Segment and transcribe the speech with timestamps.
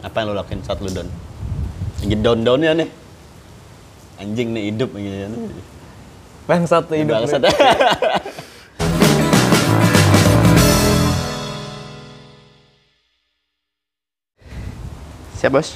[0.00, 1.08] Apa yang lo lakuin saat lo down?
[2.00, 2.88] Lagi down-downnya nih.
[4.20, 5.32] Anjing nih hidup gitu kan.
[6.48, 7.20] Bangsat tuh hidup.
[7.20, 7.44] Bangsat.
[15.40, 15.72] Siap, Bos?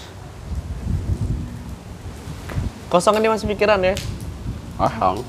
[2.92, 3.96] Kosong ini masih pikiran ya.
[4.76, 5.24] Ahong.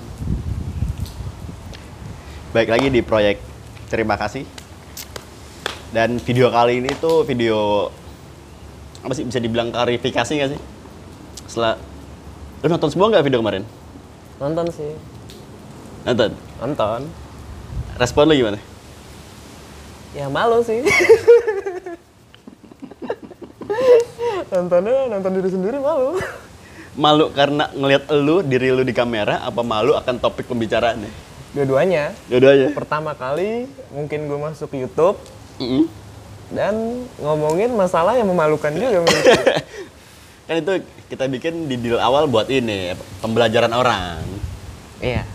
[2.52, 3.40] Baik lagi di proyek
[3.86, 4.44] Terima kasih.
[5.94, 7.88] Dan video kali ini tuh video
[9.06, 10.62] apa sih bisa dibilang klarifikasi nggak sih?
[11.46, 11.78] Setelah
[12.66, 13.62] lu nonton semua nggak video kemarin?
[14.42, 14.98] Nonton sih.
[16.10, 16.34] Nonton.
[16.58, 17.06] Nonton.
[18.02, 18.58] Respon lu gimana?
[20.18, 20.82] Ya malu sih.
[24.50, 26.18] Nontonnya nonton diri sendiri malu.
[26.98, 31.12] Malu karena ngelihat lu diri lu di kamera apa malu akan topik pembicaraannya?
[31.54, 32.16] Dua-duanya.
[32.26, 32.74] Dua-duanya.
[32.74, 35.20] Pertama kali mungkin gue masuk YouTube
[35.62, 36.05] Mm-mm.
[36.54, 39.02] Dan ngomongin masalah yang memalukan juga.
[40.46, 40.74] Kan itu
[41.10, 44.22] kita bikin di deal awal buat ini pembelajaran orang.
[45.02, 45.26] Iya.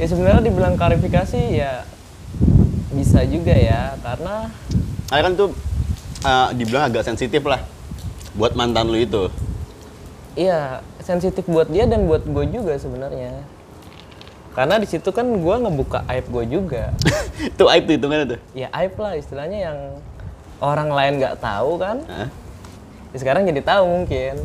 [0.00, 1.84] Ya sebenarnya dibilang klarifikasi ya
[2.90, 4.48] bisa juga ya karena
[5.12, 5.50] Ada kan tuh
[6.24, 7.60] eh, dibilang agak sensitif lah
[8.32, 9.28] buat mantan lu itu.
[10.38, 13.44] iya sensitif buat dia dan buat gue juga sebenarnya.
[14.56, 16.96] Karena di situ kan gue ngebuka aib gue juga.
[17.52, 18.40] itu aib tuh hitungannya tuh.
[18.56, 19.78] ya aib lah istilahnya yang
[20.60, 21.96] orang lain nggak tahu kan.
[22.04, 22.28] Hah?
[23.10, 24.38] Ya sekarang jadi tahu mungkin.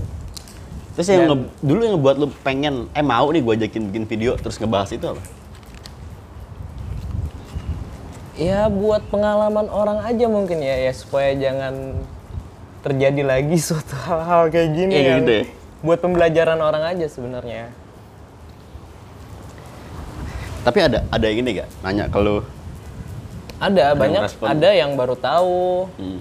[0.96, 4.32] Terus yang nge- dulu yang ngebuat lu pengen, eh mau nih gue ajakin bikin video
[4.36, 5.20] terus ngebahas itu apa?
[8.36, 12.00] Ya buat pengalaman orang aja mungkin ya, ya supaya jangan
[12.80, 15.44] terjadi lagi suatu hal-hal kayak gini Iya, yang gitu ya.
[15.80, 17.72] buat pembelajaran orang aja sebenarnya.
[20.64, 21.70] Tapi ada ada yang ini gak?
[21.80, 22.42] Nanya ke lu.
[23.56, 24.46] Ada banyak respon?
[24.48, 26.20] ada yang baru tahu Hmm.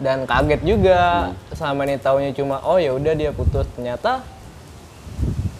[0.00, 4.24] dan kaget juga selama ini taunya cuma oh ya udah dia putus ternyata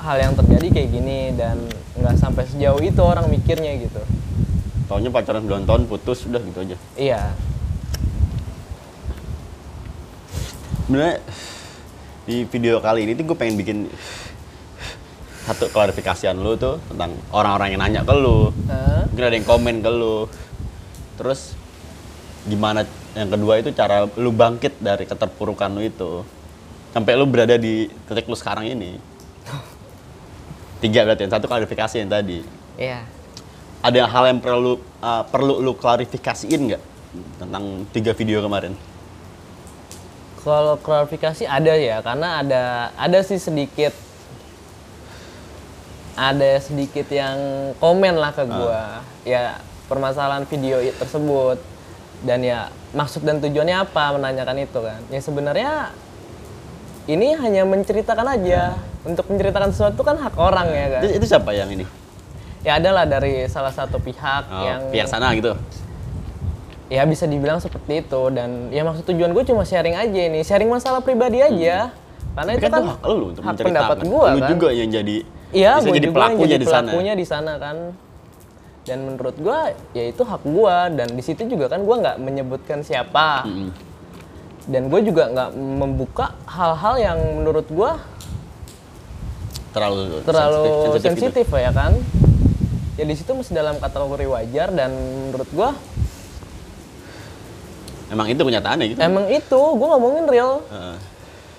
[0.00, 1.56] hal yang terjadi kayak gini dan
[1.96, 4.02] nggak sampai sejauh itu orang mikirnya gitu.
[4.84, 6.77] Taunya pacaran 9 tahun putus udah gitu aja.
[6.95, 7.33] Iya.
[10.84, 11.17] Sebenarnya
[12.24, 13.79] di video kali ini tuh gue pengen bikin
[15.45, 18.52] satu klarifikasian lu tuh tentang orang-orang yang nanya ke lu.
[18.68, 19.05] Hah?
[19.08, 20.29] Mungkin ada yang komen ke lu.
[21.14, 21.55] Terus
[22.45, 26.13] gimana yang kedua itu cara lu bangkit dari keterpurukan lu itu.
[26.91, 28.98] Sampai lu berada di titik lu sekarang ini.
[30.83, 32.42] Tiga berarti, yang satu klarifikasi yang tadi.
[32.79, 33.07] Iya.
[33.85, 36.83] Ada hal yang perlu uh, perlu lu klarifikasiin nggak
[37.39, 38.74] tentang tiga video kemarin?
[40.41, 42.63] Kalau klarifikasi ada ya, karena ada
[42.97, 43.92] ada sih sedikit
[46.14, 47.36] ada sedikit yang
[47.83, 49.05] komen lah ke gua.
[49.27, 51.58] Ya permasalahan video tersebut
[52.24, 55.00] dan ya maksud dan tujuannya apa menanyakan itu kan.
[55.12, 55.92] Ya sebenarnya
[57.05, 58.74] ini hanya menceritakan aja.
[59.05, 61.02] Untuk menceritakan sesuatu kan hak orang ya kan.
[61.05, 61.84] Itu, itu siapa yang ini?
[62.64, 65.52] Ya adalah dari salah satu pihak Oh, yang pihak sana gitu.
[66.84, 70.68] ya bisa dibilang seperti itu dan ya maksud tujuan gue cuma sharing aja ini sharing
[70.68, 71.89] masalah pribadi aja
[72.36, 74.89] karena Tapi itu kan, kan hak lu untuk hak pendapat gue lu kan juga yang
[74.92, 75.17] jadi
[75.50, 76.84] iya bisa gue jadi juga pelakunya jadi di sana.
[76.84, 77.77] pelakunya di sana kan
[78.84, 79.58] dan menurut gue
[79.92, 83.48] ya itu hak gue dan di situ juga kan gue nggak menyebutkan siapa.
[84.64, 87.90] Dan gue juga nggak membuka hal-hal yang menurut gue
[89.74, 90.62] Terlalu terlalu
[90.94, 91.02] gitu.
[91.02, 91.92] sensitif ya kan?
[92.94, 94.68] Ya di situ masih dalam kategori wajar.
[94.70, 94.90] Dan
[95.28, 95.70] menurut gue
[98.08, 99.00] Emang itu kenyataannya gitu.
[99.00, 99.61] emang itu.
[99.74, 100.61] Gue ngomongin real.
[100.70, 100.96] Heeh.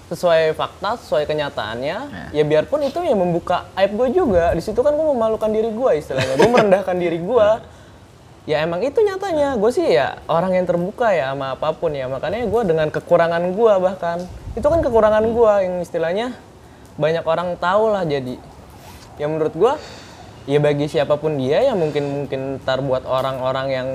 [0.06, 1.98] Sesuai fakta, sesuai kenyataannya,
[2.30, 4.54] ya biarpun itu yang membuka aib gue juga.
[4.54, 7.50] Di situ kan gue memalukan diri gue istilahnya, gue merendahkan diri gue.
[8.46, 12.06] Ya emang itu nyatanya, gue sih ya orang yang terbuka ya sama apa pun ya.
[12.06, 14.22] Makanya gue dengan kekurangan gue bahkan,
[14.54, 16.30] itu kan kekurangan gue yang istilahnya
[16.94, 18.38] banyak orang tahu lah jadi.
[19.18, 19.74] Ya menurut gue,
[20.46, 23.88] ya bagi siapa pun dia yang mungkin mungkin ntar buat orang-orang yang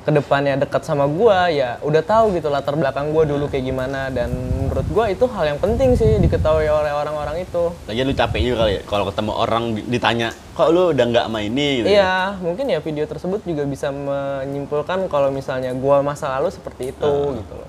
[0.00, 4.08] ke depannya dekat sama gua ya udah tahu gitu latar belakang gua dulu kayak gimana
[4.08, 8.40] dan menurut gua itu hal yang penting sih diketahui oleh orang-orang itu Lagian lu capek
[8.40, 11.86] juga kali ya kalau ketemu orang di- ditanya, "Kok lu udah nggak main ini?" gitu.
[11.92, 17.12] iya mungkin ya video tersebut juga bisa menyimpulkan kalau misalnya gua masa lalu seperti itu
[17.36, 17.68] gitu loh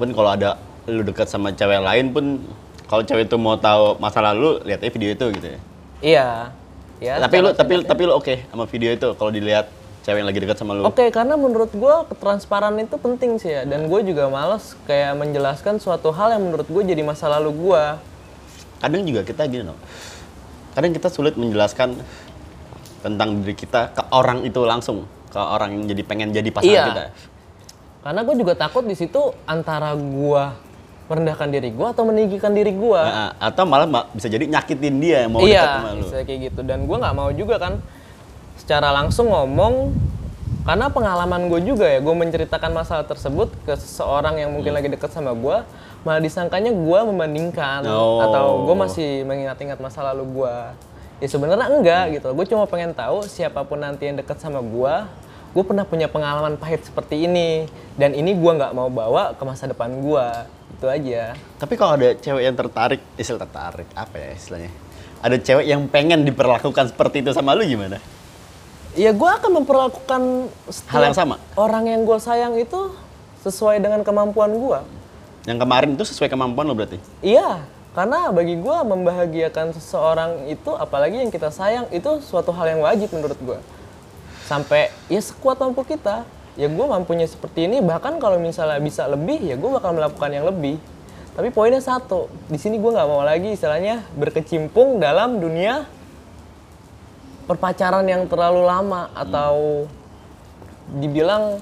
[0.00, 0.56] Pun kalau ada
[0.88, 2.40] lu dekat sama cewek lain pun
[2.88, 5.58] kalau cewek itu mau tahu masa lalu, lihat aja video itu gitu ya.
[6.00, 6.28] iya
[6.98, 9.68] ya tapi lu tapi tapi lu oke sama video itu kalau dilihat
[10.08, 10.88] cewek yang lagi dekat sama lu.
[10.88, 15.76] Oke, karena menurut gua ketransparan itu penting sih ya, dan gue juga males kayak menjelaskan
[15.76, 18.00] suatu hal yang menurut gue jadi masa lalu gua.
[18.80, 19.76] Kadang juga kita gini loh.
[20.72, 22.00] Kadang kita sulit menjelaskan
[23.04, 26.84] tentang diri kita ke orang itu langsung, ke orang yang jadi pengen jadi pasangan Iya.
[26.88, 27.04] kita.
[28.00, 30.42] Karena gue juga takut di situ antara gue
[31.08, 33.02] merendahkan diri gue atau meninggikan diri gue.
[33.02, 36.00] Nah, atau malah ma- bisa jadi nyakitin dia yang mau dekat iya, sama lu.
[36.00, 36.60] bisa kayak gitu.
[36.64, 37.76] Dan gue nggak mau juga kan
[38.58, 39.94] secara langsung ngomong
[40.68, 44.84] karena pengalaman gue juga ya, gue menceritakan masalah tersebut ke seseorang yang mungkin Hmm.
[44.84, 45.64] lagi deket sama gue,
[46.04, 48.20] malah disangkanya gue membandingkan Oh.
[48.20, 50.56] atau gue masih mengingat-ingat masa lalu gue.
[51.18, 52.28] Ya sebenarnya enggak gitu.
[52.36, 54.94] Gue cuma pengen tahu siapa pun nanti yang deket sama gue,
[55.56, 57.64] gue pernah punya pengalaman pahit seperti ini
[57.96, 60.26] dan ini gue nggak mau bawa ke masa depan gue.
[60.76, 61.32] Itu aja.
[61.56, 64.70] Tapi kalau ada cewek yang tertarik, istilah tertarik, apa ya istilahnya?
[65.24, 67.98] Ada cewek yang pengen diperlakukan seperti itu sama lu gimana?
[68.98, 70.50] Ya gue akan memperlakukan
[70.90, 71.38] Hal yang sama?
[71.54, 72.90] orang yang gue sayang itu
[73.46, 74.80] sesuai dengan kemampuan gue.
[75.46, 76.98] Yang kemarin itu sesuai kemampuan lo berarti?
[77.22, 77.62] Iya,
[77.94, 83.14] karena bagi gue membahagiakan seseorang itu, apalagi yang kita sayang, itu suatu hal yang wajib
[83.14, 83.58] menurut gue.
[84.50, 86.26] Sampai ya sekuat mampu kita,
[86.58, 87.78] ya gue mampunya seperti ini.
[87.78, 90.74] Bahkan kalau misalnya bisa lebih, ya gue bakal melakukan yang lebih.
[91.38, 95.86] Tapi poinnya satu, di sini gue nggak mau lagi istilahnya berkecimpung dalam dunia
[97.48, 99.88] perpacaran yang terlalu lama atau
[100.92, 101.58] dibilang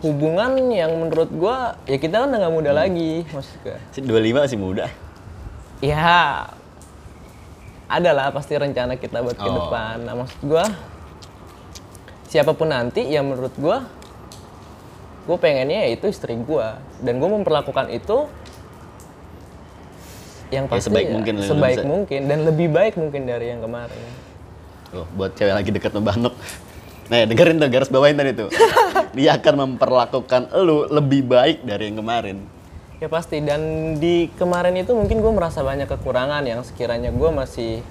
[0.00, 3.78] hubungan yang menurut gua ya kita kan udah nggak muda lagi maksud gua.
[3.92, 4.86] Si 25 masih muda.
[5.78, 6.48] Ya
[7.86, 9.68] ada lah pasti rencana kita buat ke Oh.
[9.68, 10.00] depan.
[10.02, 10.64] Nah maksud gua
[12.26, 13.84] siapa pun nanti yang menurut gua
[15.22, 18.26] gue pengennya ya itu istri gua dan gue memperlakukan itu
[20.50, 24.02] yang Ya, pasti sebaik ya, mungkin sebaik mungkin dan lebih baik mungkin dari yang kemarin.
[24.92, 26.36] Tuh, buat cewek lagi deket sama Banok.
[27.08, 28.52] Nah, ya, dengerin tuh garis bawahin tadi tuh.
[29.16, 32.44] Dia akan memperlakukan lu lebih baik dari yang kemarin.
[33.00, 37.82] Ya pasti dan di kemarin itu mungkin gue merasa banyak kekurangan yang sekiranya gue masih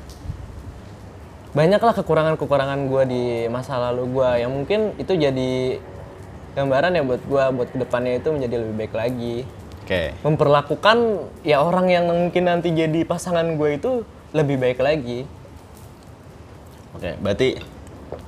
[1.51, 5.83] banyaklah kekurangan-kekurangan gue di masa lalu gue yang mungkin itu jadi
[6.55, 9.35] gambaran ya buat gue buat ke depannya itu menjadi lebih baik lagi
[9.83, 10.15] Oke.
[10.23, 10.97] memperlakukan
[11.43, 15.27] ya orang yang mungkin nanti jadi pasangan gue itu lebih baik lagi
[17.01, 17.57] Oke, berarti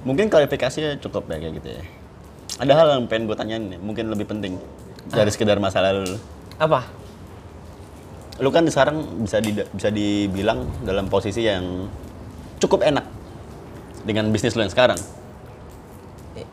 [0.01, 1.83] mungkin klarifikasinya cukup ya kayak gitu ya.
[2.57, 4.57] Ada hal yang pengen gue tanyain nih, mungkin lebih penting
[5.13, 6.09] dari sekedar masa lalu.
[6.09, 6.17] lu.
[6.57, 6.89] apa
[8.41, 11.85] Lu kan sekarang bisa di, bisa dibilang dalam posisi yang
[12.57, 13.05] cukup enak
[14.09, 14.97] dengan bisnis lu yang sekarang.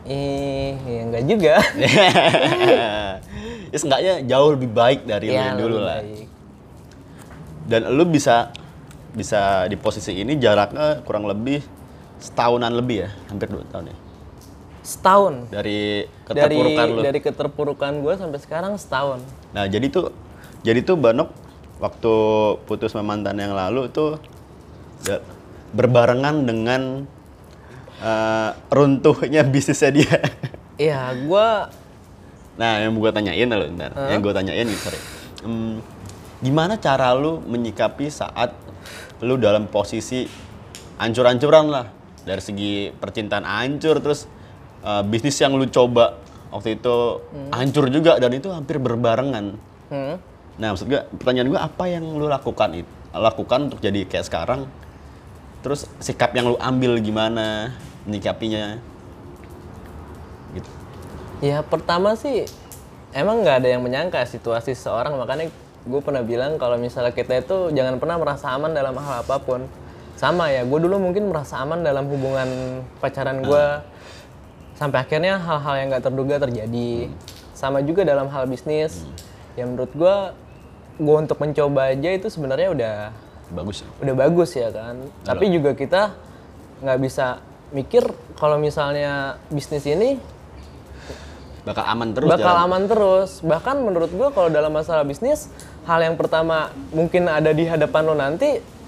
[0.05, 1.53] eh ya enggak juga
[3.73, 5.99] ya seenggaknya jauh lebih baik dari lu ya yang dulu lebih lah.
[6.05, 6.27] baik.
[7.65, 8.53] Dan lu bisa
[9.17, 11.80] bisa di posisi ini jaraknya kurang lebih
[12.21, 13.97] setahunan lebih ya, hampir dua tahun ya.
[14.81, 17.01] setahun Dari dari keterpurukan lu.
[17.05, 19.21] dari keterpurukan gue sampai sekarang setahun
[19.53, 20.09] Nah, jadi tuh
[20.61, 21.29] jadi tuh Banok
[21.77, 22.13] waktu
[22.65, 24.17] putus sama mantan yang lalu tuh
[25.01, 25.21] da-
[25.73, 27.05] berbarengan dengan
[28.01, 30.17] eh, runtuhnya bisnisnya dia.
[30.81, 31.47] Iya, gue
[32.57, 34.97] nah, yang gue tanyain lo ntar, yang gue tanyain nih, sorry.
[35.45, 35.77] Hmm,
[36.41, 38.57] gimana cara lu menyikapi saat
[39.21, 40.25] lu dalam posisi
[40.97, 41.85] ancur-ancuran lah
[42.23, 44.29] dari segi percintaan hancur terus
[44.85, 46.17] eh, bisnis yang lu coba
[46.51, 47.23] waktu itu
[47.55, 49.55] hancur juga dan itu hampir berbarengan.
[49.89, 50.15] hmm,
[50.59, 52.91] Nah, maksud gue, pertanyaan gue apa yang lu lakukan itu?
[53.15, 54.67] Lakukan untuk jadi kayak sekarang?
[55.63, 57.71] Terus sikap yang lu ambil gimana?
[58.03, 58.77] Menyikapinya?
[60.51, 60.67] Gitu.
[61.39, 62.43] ya pertama sih
[63.15, 65.47] emang nggak ada yang menyangka situasi seseorang makanya
[65.87, 69.65] gue pernah bilang kalau misalnya kita itu jangan pernah merasa aman dalam hal apa pun.
[70.21, 72.45] Sama ya, gue dulu mungkin merasa aman dalam hubungan
[73.01, 73.65] pacaran gue
[74.77, 77.09] sampai akhirnya hal-hal yang nggak terduga terjadi.
[77.57, 79.01] Sama juga dalam hal bisnis.
[79.57, 80.15] Ya menurut gue,
[81.01, 82.95] gue untuk mencoba aja itu sebenarnya udah
[83.49, 83.81] Bagus.
[83.97, 85.01] udah bagus ya kan.
[85.25, 86.13] Tapi juga kita
[86.85, 87.41] nggak bisa
[87.73, 88.05] mikir
[88.37, 90.21] kalau misalnya bisnis ini
[91.61, 92.65] Bakal aman terus bakal jalan.
[92.69, 93.31] aman terus.
[93.41, 95.49] Bahkan menurut gua kalau dalam masalah bisnis,
[95.89, 98.80] hal yang pertama mungkin ada di hadapan lo nanti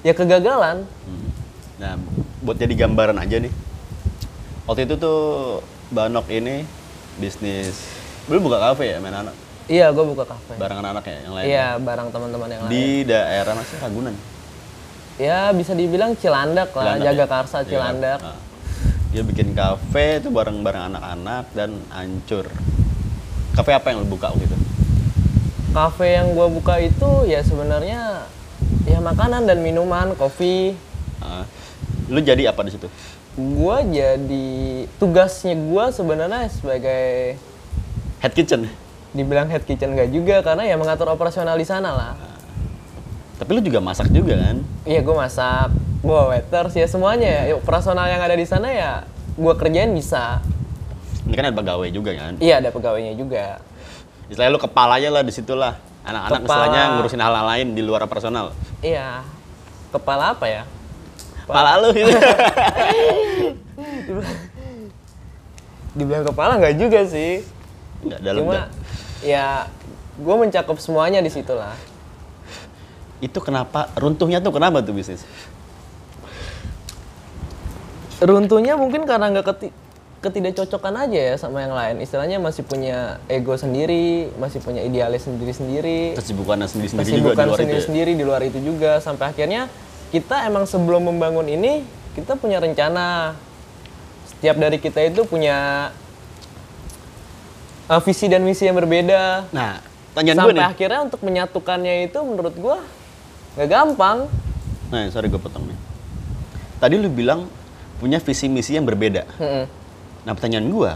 [0.00, 0.84] ya kegagalan.
[1.04, 1.28] Hmm.
[1.76, 1.92] Nah,
[2.40, 3.52] buat jadi gambaran aja nih.
[4.64, 5.18] Waktu itu tuh
[5.88, 6.68] Banok ini
[7.16, 7.80] bisnis
[8.28, 9.32] belum buka kafe ya main anak
[9.64, 10.52] Iya, gua buka kafe.
[10.54, 12.70] bareng anak ya yang lain Iya, barang teman-teman yang lain.
[12.70, 14.14] di daerah masih Ragunan
[15.16, 17.26] Ya bisa dibilang Cilandak lah, Cilandak jaga ya?
[17.26, 17.66] karsa Iya.
[17.66, 18.20] Cilandak.
[18.20, 18.38] Nah,
[19.08, 22.44] dia bikin kafe itu bareng-bareng anak-anak dan hancur
[23.52, 24.56] kafe apa yang lu buka waktu itu
[25.68, 28.28] Kafe yang gua buka itu ya sebenarnya
[28.84, 30.74] ya makanan dan minuman, kopi.
[31.18, 31.44] Ah,
[32.06, 32.86] lu jadi apa di situ
[33.38, 37.38] Gua jadi tugasnya gua sebenarnya sebagai
[38.18, 38.66] head kitchen
[39.14, 42.12] dibilang head kitchen enggak juga karena ya mengatur operasional di sana lah.
[43.38, 45.70] tapi lu juga masak juga kan Iya, gue masak,
[46.02, 47.42] gue waiters ya semuanya ya.
[47.54, 49.06] Yuk, personal yang ada di sana ya
[49.38, 50.42] gue kerjain bisa.
[51.30, 52.34] Ini kan ada pegawai juga kan.
[52.42, 53.62] Iya ada pegawainya juga.
[54.26, 55.78] Istilahnya lu kepalanya lah di situ lah.
[56.08, 56.48] Anak-anak Kepala.
[56.48, 58.56] istilahnya ngurusin hal-hal lain di luar personal.
[58.80, 59.20] Iya.
[59.92, 60.64] Kepala apa ya?
[61.44, 62.08] Kepala lu gitu.
[65.98, 67.44] Dibilang kepala nggak juga sih.
[68.04, 68.72] Enggak dalam Cuma
[69.20, 69.68] ya
[70.16, 71.76] gue mencakup semuanya di situ lah.
[73.20, 75.28] Itu kenapa runtuhnya tuh kenapa tuh bisnis?
[78.24, 79.68] Runtuhnya mungkin karena nggak keti
[80.18, 82.02] ketidakcocokan aja ya sama yang lain.
[82.02, 86.18] Istilahnya masih punya ego sendiri, masih punya idealis sendiri-sendiri.
[86.18, 87.54] Kesibukannya sendiri-sendiri juga di kesibukan luar itu.
[87.54, 87.62] ya?
[87.62, 89.70] sendiri-sendiri di luar itu juga sampai akhirnya
[90.10, 91.86] kita emang sebelum membangun ini
[92.18, 93.36] kita punya rencana
[94.26, 95.90] setiap dari kita itu punya
[97.86, 99.78] uh, visi dan misi yang berbeda Nah,
[100.18, 100.66] tanyaan gue sampai nih.
[100.66, 102.82] akhirnya untuk menyatukannya itu menurut gua
[103.54, 104.18] nggak gampang
[104.88, 105.76] Nah, sorry gue potong nih.
[106.80, 107.44] Tadi lu bilang
[108.00, 109.28] punya visi misi yang berbeda.
[109.36, 109.68] Mm-mm.
[110.28, 110.90] Nah, pertanyaan gue,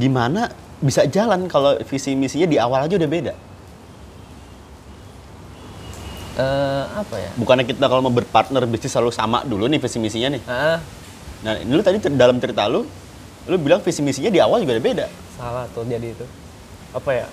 [0.00, 0.48] gimana
[0.80, 3.34] bisa jalan kalau visi misinya di awal aja udah beda?
[6.40, 10.32] Eh, apa ya Bukannya kita kalau mau berpartner bisnis selalu sama dulu nih visi misinya
[10.32, 10.42] nih.
[10.48, 10.80] ah
[11.44, 12.88] Nah, ini lu tadi dalam cerita lu,
[13.44, 15.06] lu bilang visi misinya di awal juga udah beda.
[15.36, 16.24] salah tuh jadi itu
[16.92, 17.26] apa ya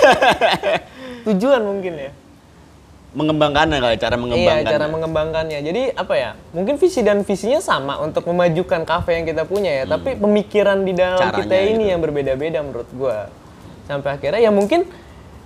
[1.28, 2.12] tujuan mungkin ya
[3.16, 4.68] Mengembangkannya kali, cara mengembangkannya.
[4.68, 5.58] Iya, cara mengembangkannya.
[5.64, 6.30] Jadi apa ya?
[6.52, 10.92] Mungkin visi dan visinya sama untuk memajukan kafe yang kita punya ya, tapi pemikiran di
[10.92, 11.90] dalam Caranya kita ini gitu.
[11.96, 13.32] yang berbeda-beda menurut gua.
[13.88, 14.84] Sampai akhirnya ya mungkin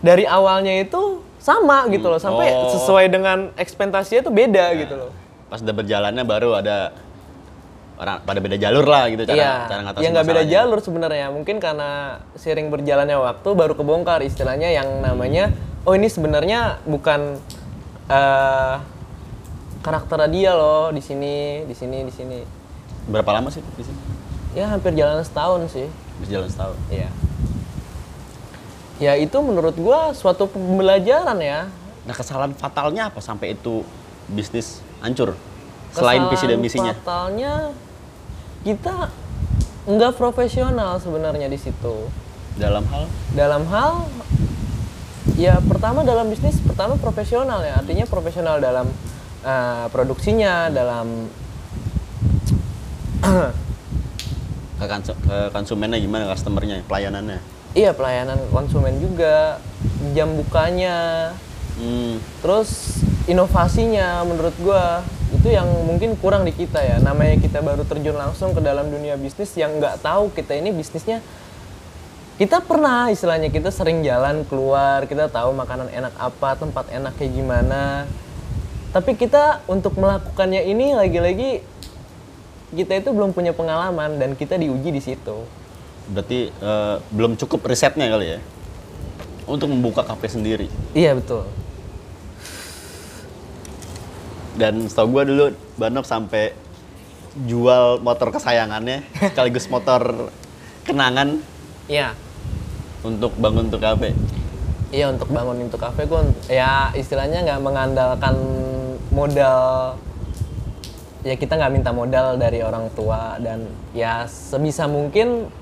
[0.03, 2.75] dari awalnya itu sama gitu loh, sampai Oh.
[2.75, 5.11] sesuai dengan ekspektasinya itu beda gitu loh.
[5.47, 6.91] Pas udah berjalannya baru ada
[8.01, 11.27] orang pada beda jalur lah gitu cara iya, cara ngatasin ya nggak beda jalur sebenarnya.
[11.31, 15.53] Mungkin karena sering berjalannya waktu baru kebongkar istilahnya yang namanya
[15.85, 17.37] oh ini sebenarnya bukan
[18.11, 18.75] eh
[19.81, 22.39] karakter dia loh di sini, di sini, di sini.
[23.07, 24.01] Berapa lama sih di sini?
[24.53, 25.87] Ya hampir jalan setahun sih.
[26.21, 26.77] Bisa jalan setahun.
[26.91, 27.09] Iya.
[29.01, 31.71] Ya itu menurut gua suatu pembelajaran ya.
[32.05, 33.87] Nah, kesalahan fatalnya apa sampai itu
[34.29, 35.39] bisnis hancur?
[35.95, 36.93] Selain visi dan misinya.
[36.93, 37.73] Fatalnya
[38.67, 39.09] kita
[39.89, 42.11] nggak profesional sebenarnya di situ.
[42.61, 44.05] Dalam hal Dalam hal
[45.41, 48.87] ya pertama dalam bisnis pertama profesional ya artinya profesional dalam
[49.41, 51.33] eh, produksinya dalam
[54.81, 57.41] ke, konsu- ke konsumennya gimana, customernya, pelayanannya?
[57.73, 59.61] iya pelayanan konsumen juga
[60.13, 61.31] jam bukanya
[61.81, 65.01] Hmm, Terus inovasinya menurut gua
[65.33, 67.01] itu yang mungkin kurang di kita ya.
[67.01, 71.25] Namanya kita baru terjun langsung ke dalam dunia bisnis yang nggak tahu kita ini bisnisnya.
[72.41, 77.37] Kita pernah istilahnya kita sering jalan keluar, kita tahu makanan enak apa, tempat enak kayak
[77.37, 78.09] gimana.
[78.97, 81.61] Tapi kita untuk melakukannya ini lagi-lagi
[82.73, 85.45] kita itu belum punya pengalaman dan kita diuji di situ.
[86.11, 88.41] berarti eh, belum cukup risetnya kali ya
[89.45, 90.73] untuk membuka kafe sendiri.
[90.97, 91.45] Iya betul.
[94.57, 95.45] Dan setahu gue dulu
[95.77, 96.57] Banok sampai
[97.45, 100.33] jual motor kesayangannya sekaligus motor
[100.89, 101.45] kenangan
[101.91, 102.15] Iya.
[103.01, 104.13] Untuk bangun tuh kafe.
[104.91, 108.35] Iya untuk bangun itu kafe gue ya istilahnya nggak mengandalkan
[109.15, 109.95] modal.
[111.21, 115.53] Ya kita nggak minta modal dari orang tua dan ya sebisa mungkin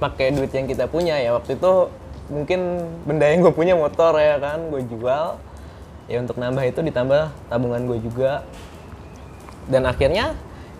[0.00, 1.20] pakai duit yang kita punya.
[1.20, 1.92] Ya waktu itu
[2.30, 5.36] mungkin benda yang gue punya motor ya kan gue jual.
[6.08, 8.42] Ya untuk nambah itu ditambah tabungan gue juga.
[9.68, 10.32] Dan akhirnya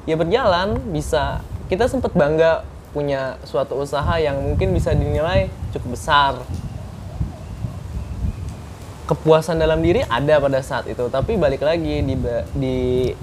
[0.09, 1.45] ya berjalan bisa.
[1.69, 6.33] Kita sempat bangga punya suatu usaha yang mungkin bisa dinilai cukup besar
[9.11, 12.15] kepuasan dalam diri ada pada saat itu tapi balik lagi di
[12.55, 12.77] di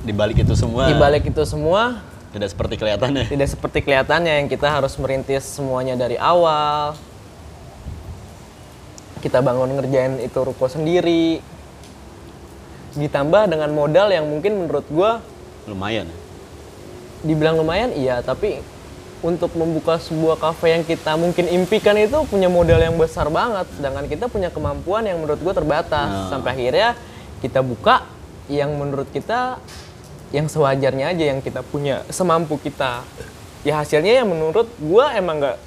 [0.04, 2.04] Di balik itu semua di balik itu semua
[2.36, 3.24] tidak seperti kelihatannya.
[3.32, 7.00] tidak seperti kelihatannya yang kita harus merintis semuanya dari awal
[9.24, 11.40] kita bangun ngerjain itu ruko sendiri
[13.00, 15.24] ditambah dengan modal yang mungkin menurut gua
[15.68, 16.08] Lumayan.
[16.08, 16.18] ya.
[17.24, 18.60] dibilang lumayan iya tapi
[19.26, 23.66] untuk membuka sebuah kafe yang kita mungkin impikan itu punya modal yang besar banget.
[23.74, 26.10] Sedangkan kita punya kemampuan yang menurut gue terbatas.
[26.10, 26.30] Nah.
[26.30, 26.94] sampai akhirnya
[27.42, 28.06] kita buka
[28.48, 29.58] yang menurut kita
[30.30, 33.02] yang sewajarnya aja yang kita punya semampu kita.
[33.66, 35.58] Ya hasilnya yang menurut gue emang nggak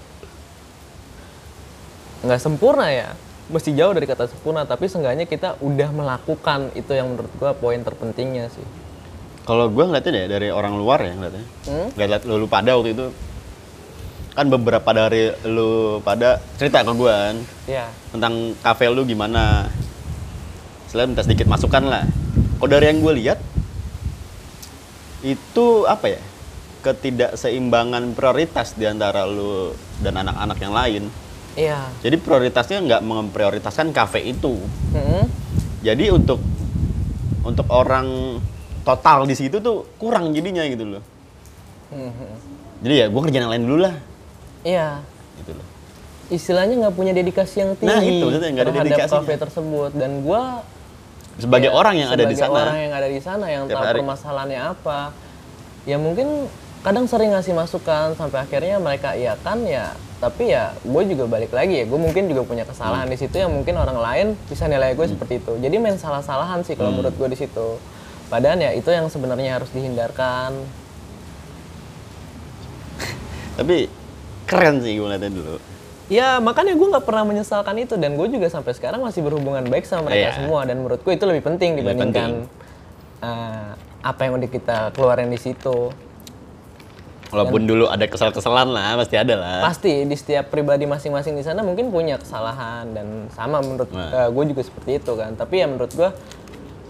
[2.30, 3.10] nggak sempurna ya.
[3.50, 6.70] Mesti jauh dari kata sempurna tapi seenggaknya kita udah melakukan.
[6.78, 8.66] Itu yang menurut gue poin terpentingnya sih.
[9.42, 11.44] Kalau gue ngeliatnya deh dari orang luar ya ngeliatnya.
[11.66, 11.88] Hmm?
[11.98, 13.10] Ngeliat lu, lu pada waktu itu
[14.30, 19.66] kan beberapa dari lu pada cerita ke gue kan ya tentang kafe lu gimana.
[20.90, 22.02] Selain minta sedikit masukan lah.
[22.58, 23.38] Kalau dari yang gue lihat
[25.22, 26.20] itu apa ya?
[26.80, 31.02] ketidakseimbangan prioritas di antara lu dan anak-anak yang lain.
[31.52, 31.92] Iya.
[32.00, 34.56] Jadi prioritasnya nggak memprioritaskan kafe itu.
[34.96, 35.28] Mm-mm.
[35.84, 36.40] Jadi untuk
[37.44, 38.40] untuk orang
[38.84, 41.02] total di situ tuh kurang jadinya gitu loh.
[41.92, 42.28] Mhm.
[42.80, 43.94] Jadi ya gue kerjaan yang lain dulu lah.
[44.62, 45.00] Iya.
[45.36, 45.66] Gitu loh.
[46.28, 49.18] Istilahnya nggak punya dedikasi yang tinggi Nah, itu maksudnya nggak ada dedikasinya.
[49.18, 50.62] kafe tersebut dan gua
[51.36, 52.62] Sebagai ya, orang yang ada di sebagai sana.
[52.62, 53.98] orang yang ada di sana yang tahu hari.
[53.98, 54.98] permasalahannya apa
[55.82, 56.28] ya mungkin
[56.80, 61.48] kadang sering ngasih masukan sampai akhirnya mereka iya kan ya tapi ya gue juga balik
[61.50, 63.12] lagi ya gue mungkin juga punya kesalahan Hmm.
[63.12, 66.72] di situ yang mungkin orang lain bisa nilai gue seperti itu jadi main salah-salahan sih
[66.72, 66.78] Hmm.
[66.78, 67.68] kalau menurut gue di situ
[68.28, 70.52] padahal ya itu yang sebenarnya harus dihindarkan
[73.56, 73.88] Tapi
[74.50, 75.56] keren sih gue ngeliatnya dulu.
[76.10, 79.86] Ya makanya gue nggak pernah menyesalkan itu dan gue juga sampai sekarang masih berhubungan baik
[79.86, 80.36] sama mereka Iya.
[80.36, 82.30] semua dan menurut gue itu lebih penting Lebih dibandingkan
[83.22, 83.70] eh,
[84.02, 85.94] apa yang udah kita keluarin di situ.
[87.30, 89.62] Walaupun dulu ada kesal-kesalan lah, pasti ada lah.
[89.62, 94.26] Pasti di setiap pribadi masing-masing di sana mungkin punya kesalahan dan sama menurut Nah.
[94.26, 95.38] eh, gue juga seperti itu kan.
[95.38, 96.10] Tapi ya menurut gue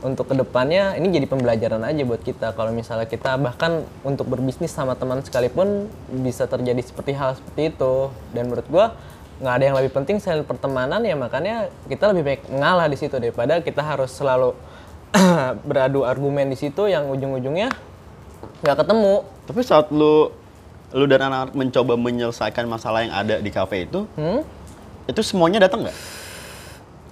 [0.00, 4.73] untuk ke depannya ini jadi pembelajaran aja buat kita kalau misalnya kita bahkan untuk berbisnis
[4.73, 5.92] sama teman sekalipun
[6.25, 8.87] bisa terjadi seperti hal seperti itu dan menurut gue
[9.40, 13.16] nggak ada yang lebih penting selain pertemanan ya makanya kita lebih baik mengalah di situ
[13.16, 14.57] daripada kita harus selalu
[15.69, 17.73] beradu argumen di situ yang ujung-ujungnya
[18.64, 20.33] nggak ketemu Tapi saat lu
[20.90, 24.42] lu dan anak-anak mencoba menyelesaikan masalah yang ada di kafe itu, hmm?
[25.07, 25.99] itu semuanya datang nggak?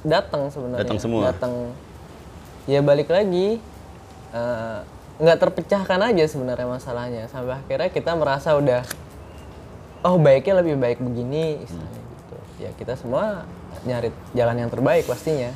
[0.07, 1.23] datang sebenarnya Datang semua?
[1.31, 1.53] datang
[2.69, 3.57] ya balik lagi.
[4.31, 4.81] Eh,
[5.19, 7.25] nggak terpecahkan aja sebenarnya masalahnya.
[7.33, 8.85] Sampai akhirnya kita merasa udah
[10.05, 12.37] oh baiknya lebih baik begini istilahnya gitu.
[12.63, 13.49] Ya kita semua
[13.89, 15.51] nyari jalan yang terbaik pastinya.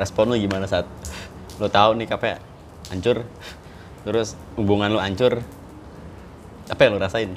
[0.00, 0.88] Respon lu gimana saat
[1.60, 2.40] lu tahu nih kafe
[2.92, 3.24] hancur,
[4.04, 5.40] terus hubungan lu hancur,
[6.68, 7.32] apa yang lu rasain?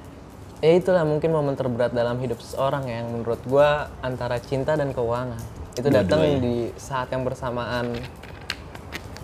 [0.59, 5.39] ya itulah mungkin momen terberat dalam hidup seseorang yang menurut gua antara cinta dan keuangan
[5.77, 7.93] itu datang di saat yang bersamaan.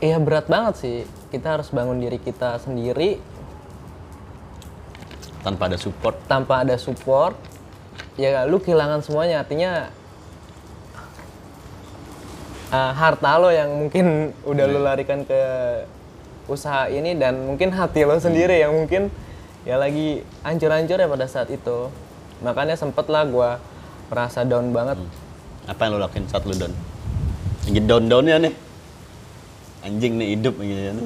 [0.04, 0.98] Iya berat banget sih.
[1.32, 3.18] Kita harus bangun diri kita sendiri.
[5.42, 7.38] Tanpa ada support, tanpa ada support.
[8.20, 9.42] Ya lu kehilangan semuanya.
[9.42, 9.90] Artinya
[12.70, 15.42] eh, harta lo yang mungkin udah lu larikan ke
[16.46, 19.10] usaha ini dan mungkin hati lo sendiri yang mungkin
[19.66, 21.90] ya lagi hancur-hancur ya pada saat itu.
[22.46, 23.58] Makanya sempet lah gua
[24.12, 25.02] merasa down banget
[25.66, 26.74] apa yang lu lakuin saat lu down?
[27.66, 28.54] Lagi down-downnya nih.
[29.86, 30.98] Anjing nih hidup gitu kan.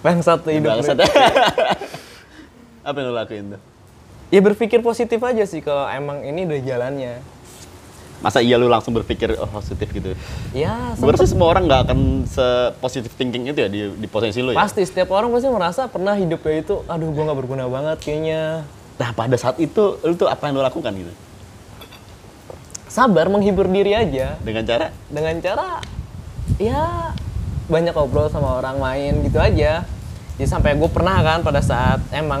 [0.00, 0.96] bangsat tuh hidup Bangsat.
[2.88, 3.60] apa yang lu lakuin tuh?
[4.26, 7.14] ya berpikir positif aja sih kalau emang ini udah jalannya
[8.16, 10.16] Masa iya lu langsung berpikir oh positif gitu?
[10.56, 14.56] ya Gue rasa semua orang nggak akan se-positif thinking itu ya di, di posisi lu
[14.56, 14.58] ya?
[14.58, 18.64] pasti setiap orang pasti merasa pernah hidupnya itu aduh gua nggak berguna banget kayaknya
[18.96, 21.12] Nah pada saat itu, lu tuh apa yang lu lakukan gitu?
[22.96, 24.40] Sabar menghibur diri aja.
[24.40, 24.88] Dengan cara?
[25.12, 25.84] dengan cara
[26.56, 27.12] ya
[27.68, 29.84] banyak ngobrol sama orang main gitu aja.
[30.36, 32.40] Ya sampai gue pernah kan pada saat emang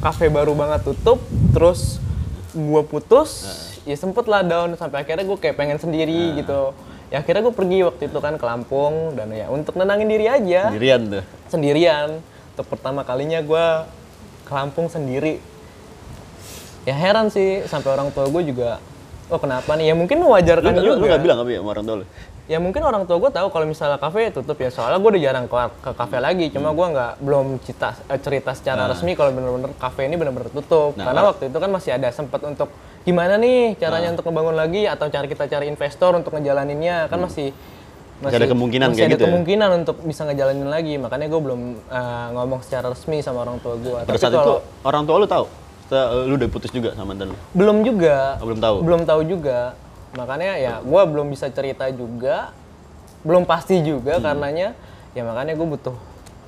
[0.00, 1.20] kafe baru banget tutup
[1.52, 2.00] terus
[2.56, 3.44] gue putus
[3.84, 6.72] ya sempet lah down sampai akhirnya gue kayak pengen sendiri gitu.
[7.12, 10.72] Ya akhirnya gue pergi waktu itu kan ke Lampung dan ya untuk nenangin diri aja.
[10.72, 11.24] Sendirian tuh.
[11.52, 12.08] sendirian.
[12.56, 13.66] Untuk pertama kalinya gue
[14.48, 15.36] ke Lampung sendiri.
[16.88, 18.80] Ya heran sih sampai orang tua gue juga
[19.28, 19.92] oh kenapa nih?
[19.92, 20.96] Ya mungkin Lu, mewajarkan lu, juga.
[20.96, 22.06] lu gak bilang apa ya sama orang tua lu?
[22.48, 24.72] ya mungkin orang tua gue tahu kalau misalnya kafe tutup ya.
[24.72, 26.48] Soalnya gue udah jarang ke, ke kafe lagi.
[26.48, 30.96] Cuma gue nggak belum cerita eh, cerita secara resmi kalau bener-bener kafe ini bener-bener tutup.
[30.96, 32.72] Nah, karena kalau- waktu itu kan masih ada sempat untuk
[33.04, 37.06] gimana nih caranya untuk ngebangun lagi atau cara kita cari investor untuk ngejalaninnya.
[37.06, 37.52] Kan masih
[38.18, 39.28] Masih ada kemungkinan masih kayak ada gitu ya?
[39.30, 40.94] kemungkinan untuk bisa ngejalanin lagi.
[40.96, 45.04] Makanya gue belum eh, ngomong secara resmi sama orang tua gue Pada saat itu orang
[45.04, 45.44] tua lu tahu?
[45.88, 47.38] Uh, lu udah putus juga sama mantan lu?
[47.56, 48.36] belum juga.
[48.38, 48.76] Oh, belum tahu?
[48.84, 49.72] belum tahu juga.
[50.12, 52.52] Makanya ya gue belum bisa cerita juga.
[53.24, 54.24] Belum pasti juga Hmm.
[54.24, 54.76] karenanya
[55.16, 55.96] ya makanya gue butuh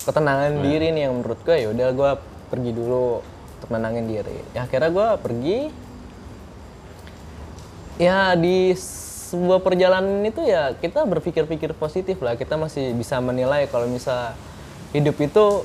[0.00, 2.10] ketenangan diri nih yang menurut gue ya udah gue
[2.48, 3.24] pergi dulu
[3.56, 4.38] untuk menangin diri.
[4.52, 5.58] Ya akhirnya gue pergi.
[7.96, 8.72] Ya di
[9.30, 12.36] sebuah perjalanan itu ya kita berpikir-pikir positif lah.
[12.36, 14.36] Kita masih bisa menilai kalau misal
[14.92, 15.64] hidup itu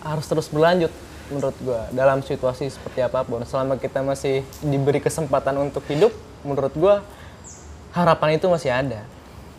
[0.00, 0.92] harus terus berlanjut
[1.32, 6.12] menurut gua dalam situasi seperti apa pun selama kita masih diberi kesempatan untuk hidup
[6.44, 7.00] menurut gua
[7.96, 9.02] harapan itu masih ada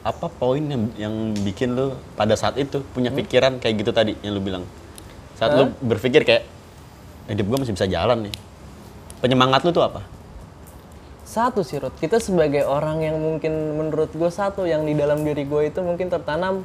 [0.06, 3.18] Apa poin yang, yang bikin lu pada saat itu punya Hmm?
[3.26, 4.62] pikiran kayak gitu tadi yang lu bilang?
[5.34, 6.46] Saat lu berpikir kayak,
[7.26, 8.34] hidup gua masih bisa jalan nih.
[9.18, 10.06] Penyemangat lu tuh apa?
[11.26, 15.44] satu sih Rut, kita sebagai orang yang mungkin menurut gue satu yang di dalam diri
[15.44, 16.62] gue itu mungkin tertanam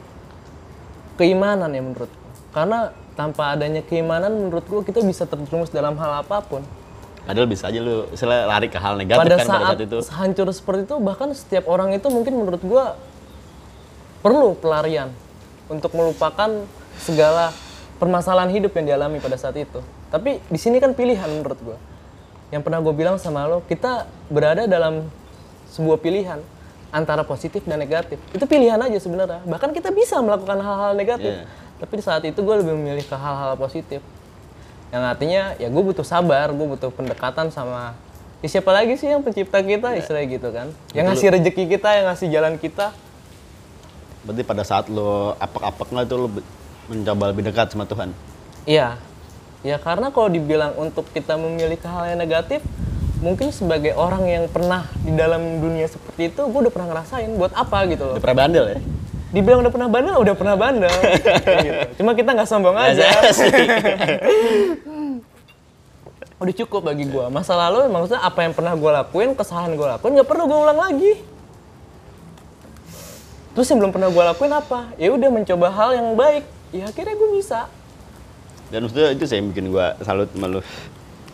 [1.17, 2.31] keimanan ya menurut gua.
[2.53, 2.79] karena
[3.21, 6.65] tanpa adanya keimanan menurut gue kita bisa terjerumus dalam hal apa pun.
[7.29, 9.99] Padahal bisa aja lu misalnya lari ke hal negatif pada kan saat, pada saat itu.
[10.09, 12.97] hancur seperti itu bahkan setiap orang itu mungkin menurut gua
[14.25, 15.13] perlu pelarian
[15.69, 16.65] untuk melupakan
[16.97, 17.53] segala
[18.01, 19.85] permasalahan hidup yang dialami pada saat itu.
[20.09, 21.77] Tapi di sini kan pilihan menurut gua.
[22.51, 25.07] Yang pernah gue bilang sama lo kita berada dalam
[25.71, 26.41] sebuah pilihan
[26.91, 28.19] antara positif dan negatif.
[28.35, 29.45] Itu pilihan aja sebenarnya.
[29.47, 31.31] Bahkan kita bisa melakukan hal-hal negatif.
[31.31, 31.45] Iya.
[31.81, 34.05] Tapi di saat itu gue lebih memilih ke hal-hal positif.
[34.93, 37.97] Yang artinya ya gue butuh sabar gue butuh pendekatan sama
[38.41, 40.69] ya siapa lagi sih yang pencipta kita istilahnya gitu kan?
[40.93, 42.93] Yang ngasih rezeki kita yang ngasih jalan kita.
[44.21, 46.47] Berarti pada saat lu apek-apeknya itu lu be-
[46.87, 48.13] mencoba lebih dekat sama Tuhan.
[48.65, 49.01] iya.
[49.61, 52.65] Ya karena kalau dibilang untuk kita memilih ke hal yang negatif
[53.21, 57.53] mungkin sebagai orang yang pernah di dalam dunia seperti itu gue udah pernah ngerasain buat
[57.53, 58.15] apa gitu loh.
[58.17, 58.79] Udah pernah bandel ya?
[59.31, 60.91] Dibilang udah pernah bandel udah pernah bandel.
[61.67, 62.03] Gitu.
[62.03, 63.07] cuma kita nggak sombong aja.
[66.41, 67.29] udah cukup bagi gua.
[67.31, 70.81] Masa lalu maksudnya apa yang pernah gua lakuin kesalahan gua lakuin nggak perlu gua ulang
[70.81, 71.21] lagi.
[73.55, 74.91] Terus yang belum pernah gua lakuin apa?
[74.99, 76.45] Ya udah mencoba hal yang baik.
[76.75, 77.61] Ya akhirnya gua bisa.
[78.71, 80.61] Dan maksudnya itu sih yang bikin gua salut sama lu.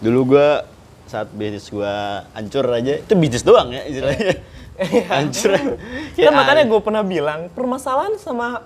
[0.05, 0.67] Dulu gua
[1.07, 4.43] saat bisnis gua hancur aja, itu bisnis doang ya istilahnya.
[5.11, 5.57] hancur.
[6.17, 8.65] kan makanya gue pernah bilang permasalahan sama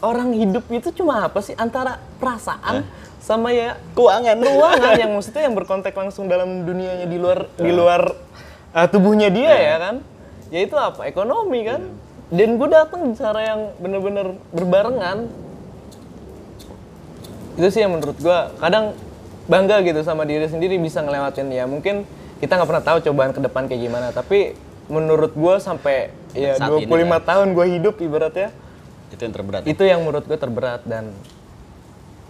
[0.00, 1.56] orang hidup itu cuma apa sih?
[1.56, 2.84] Antara perasaan
[3.24, 4.36] sama ya keuangan.
[4.36, 8.12] keuangan yang maksudnya yang berkontak langsung dalam dunianya di luar di luar
[8.76, 9.94] uh, tubuhnya dia ya kan?
[10.52, 11.08] Ya itu apa?
[11.08, 11.82] Ekonomi kan?
[12.32, 15.28] Dan gue datang cara yang bener-bener berbarengan.
[17.54, 18.96] Itu sih yang menurut gue kadang
[19.44, 22.08] bangga gitu sama diri sendiri bisa ngelewatin ya mungkin
[22.40, 26.70] kita nggak pernah tahu cobaan ke depan kayak gimana tapi menurut gue sampai ya Saat
[26.76, 27.20] ini 25 kan.
[27.24, 28.48] tahun gue hidup ibaratnya
[29.08, 29.60] itu yang terberat.
[29.64, 31.14] itu yang menurut gue terberat dan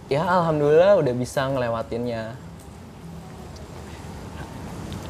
[0.05, 2.37] ya alhamdulillah udah bisa ngelewatinnya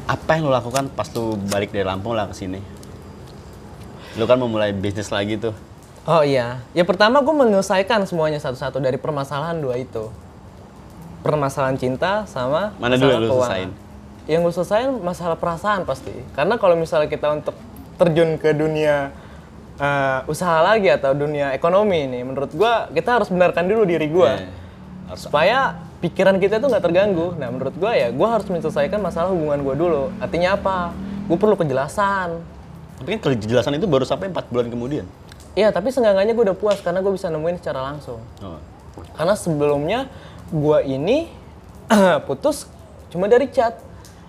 [0.06, 2.62] Apa yang lu lakukan pas lu balik dari Lampung lah ke sini?
[4.14, 5.50] Lu kan mau mulai bisnis lagi tuh.
[6.06, 10.06] oh iya ya pertama gue menyelesaikan semuanya satu-satu dari permasalahan dua itu
[11.20, 13.26] permasalahan cinta sama Mana dulu keuangan.
[13.26, 13.70] selesain?
[14.26, 17.54] Yang gue selesain masalah perasaan pasti karena kalau misalnya kita untuk
[17.96, 19.10] terjun ke dunia
[19.78, 24.30] eh, usaha lagi atau dunia ekonomi ini menurut gue kita harus benarkan dulu diri gue
[25.06, 25.14] Iya.
[25.14, 25.58] supaya
[26.02, 27.38] pikiran kita tuh nggak terganggu.
[27.38, 30.10] Nah menurut gue ya gue harus menyelesaikan masalah hubungan gue dulu.
[30.18, 30.90] Artinya apa?
[31.30, 32.42] Gue perlu kejelasan.
[32.98, 35.06] Tapi kan kejelasan itu baru sampai 4 bulan kemudian.
[35.54, 38.18] Iya tapi seenggaknya gue udah puas karena gue bisa nemuin secara langsung.
[38.42, 38.58] Oh.
[39.14, 40.10] Karena sebelumnya
[40.50, 41.30] gue ini
[42.26, 42.66] putus
[43.14, 43.78] cuma dari chat.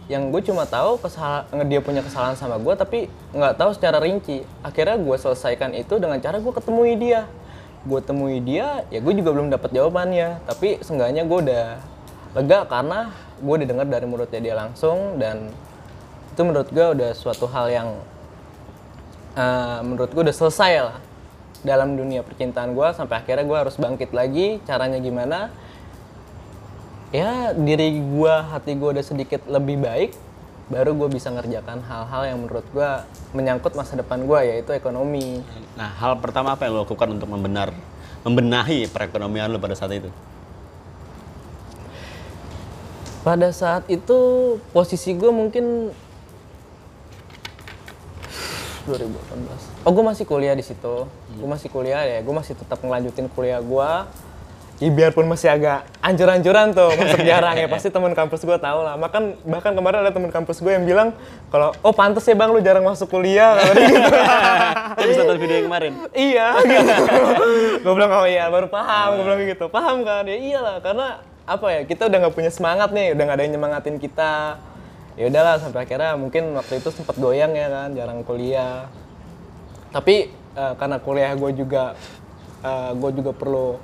[0.08, 3.00] Yang gue cuma tahu kesalahan dia punya kesalahan sama gue tapi
[3.36, 4.48] nggak tahu secara rinci.
[4.64, 7.28] Akhirnya gue selesaikan itu dengan cara gue ketemui dia.
[7.88, 10.44] Gue temui dia, ya gue juga belum dapat jawabannya.
[10.48, 11.66] Tapi seenggaknya gue udah
[12.36, 15.50] lega karena gue udah dengar dari mulutnya dia langsung dan
[16.34, 17.90] itu menurut gue udah suatu hal yang
[19.38, 20.98] eh, menurut gue udah selesai lah
[21.66, 25.50] dalam dunia percintaan gue sampai akhirnya gue harus bangkit lagi caranya gimana
[27.12, 30.12] ya diri gue hati gue udah sedikit lebih baik
[30.68, 32.90] baru gue bisa ngerjakan hal-hal yang menurut gue
[33.32, 35.40] menyangkut masa depan gue yaitu ekonomi.
[35.80, 37.72] Nah, hal pertama apa yang lo lakukan untuk membenar
[38.28, 40.12] membenahi perekonomian lo pada saat itu?
[43.28, 44.20] pada saat itu
[44.72, 45.92] posisi gue mungkin
[48.88, 51.04] 2018 oh gue masih kuliah di situ.
[51.36, 53.90] Gue masih kuliah ya gue masih tetap ngelanjutin kuliah gue
[54.78, 57.66] ya biarpun masih agak ancur-ancuran tuh masuk jarang ya.
[57.74, 58.96] Pasti teman kampus gue tahu lah.
[59.02, 61.18] Bahkan bahkan kemarin ada teman kampus gue yang bilang
[61.50, 63.58] kalau oh pantas ya bang lu jarang masuk kuliah.
[64.98, 65.14] Gitu.
[65.14, 65.92] Bisa nonton video yang kemarin?
[66.14, 66.48] iya.
[66.68, 66.94] Gitu.
[67.82, 69.18] gue bilang oh iya baru paham.
[69.18, 69.66] Gue bilang gitu.
[69.70, 70.24] Paham kan?
[70.30, 71.08] Ya iyalah karena
[71.48, 73.18] apa ya kita udah nggak punya semangat nih.
[73.18, 74.62] Udah nggak ada yang nyemangatin kita.
[75.18, 78.86] Ya udahlah sampai akhirnya mungkin waktu itu sempat goyang ya kan jarang kuliah.
[79.90, 81.98] Tapi eh, karena kuliah gue juga
[82.98, 83.80] gue juga perlu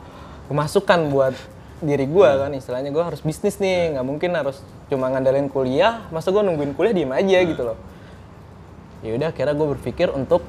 [0.47, 1.35] pemasukan buat
[1.83, 2.51] diri gue kan.
[2.55, 6.07] Istilahnya gue harus bisnis nih nggak mungkin harus cuma ngandelin kuliah.
[6.09, 7.77] Masa gue nungguin kuliah diem aja gitu loh.
[9.03, 10.41] Ya udah akhirnya gue berpikir untuk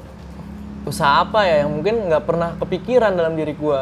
[0.86, 3.80] usaha apa ya yang mungkin nggak pernah kepikiran dalam diri gue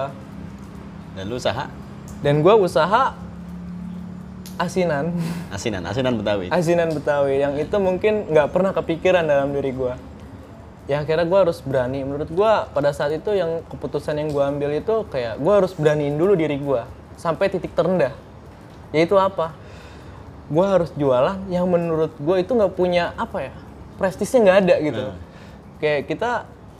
[1.12, 1.68] Dan lu usaha?
[2.24, 3.12] Dan gue usaha
[4.56, 5.12] asinan.
[5.52, 6.48] Asinan, asinan Betawi.
[6.48, 9.92] asinan betawi yang itu mungkin nggak pernah kepikiran dalam diri gue
[10.90, 12.02] ya akhirnya gue harus berani.
[12.02, 16.18] Menurut gue pada saat itu yang keputusan yang gue ambil itu kayak gue harus beraniin
[16.18, 16.82] dulu diri gue
[17.18, 18.14] sampai titik terendah.
[18.90, 19.54] Yaitu apa?
[20.52, 23.54] Gue harus jualan yang menurut gue itu nggak punya apa ya
[23.96, 25.02] prestisnya nggak ada gitu.
[25.78, 26.30] Kayak kita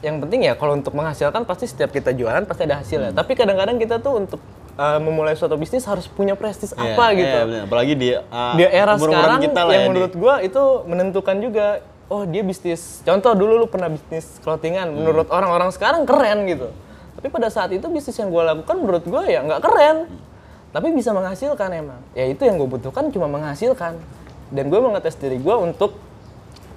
[0.02, 3.14] yang penting ya kalau untuk menghasilkan pasti setiap kita jualan pasti ada hasilnya.
[3.14, 4.40] Tapi kadang-kadang kita tuh untuk
[4.76, 7.38] uh, memulai suatu bisnis harus punya prestis Iya, apa iya, gitu.
[7.46, 7.62] bener.
[7.70, 11.66] Apalagi di uh, Di era sekarang kita lah yang ya, menurut gua itu menentukan juga
[12.12, 13.00] oh dia bisnis.
[13.00, 15.00] Contoh dulu lu pernah bisnis clothingan, Hmm.
[15.00, 16.68] menurut orang-orang sekarang keren gitu.
[17.16, 20.12] Tapi pada saat itu bisnis yang gua lakukan menurut gua ya nggak keren.
[20.72, 22.00] Tapi bisa menghasilkan emang.
[22.16, 24.00] Ya itu yang gue butuhkan cuma menghasilkan.
[24.48, 26.00] Dan gue mengetes diri gua untuk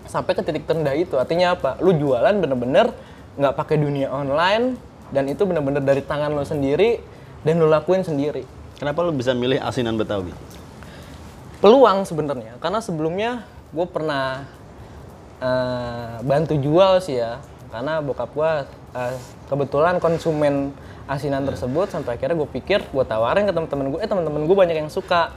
[0.03, 1.15] sampai ke titik terendah itu.
[1.15, 1.79] Artinya apa?
[1.79, 2.91] Lu jualan bener-bener
[3.39, 4.75] nggak pakai dunia online
[5.15, 6.99] dan itu bener-bener dari tangan lo sendiri
[7.47, 8.43] dan lu lakuin sendiri.
[8.75, 10.35] Kenapa lu bisa milih asinan Betawi?
[11.63, 14.43] Peluang sebenarnya karena sebelumnya gue pernah
[15.45, 17.37] eh, bantu jual sih ya.
[17.69, 18.51] Karena bokap gue
[18.97, 19.15] eh,
[19.51, 20.73] kebetulan konsumen
[21.05, 24.77] asinan tersebut sampai akhirnya gue pikir gue tawarin ke teman-teman gue eh teman-teman gue banyak
[24.81, 25.35] yang suka.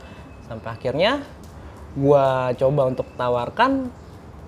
[0.48, 1.20] Sampai akhirnya
[1.92, 3.92] gue coba untuk tawarkan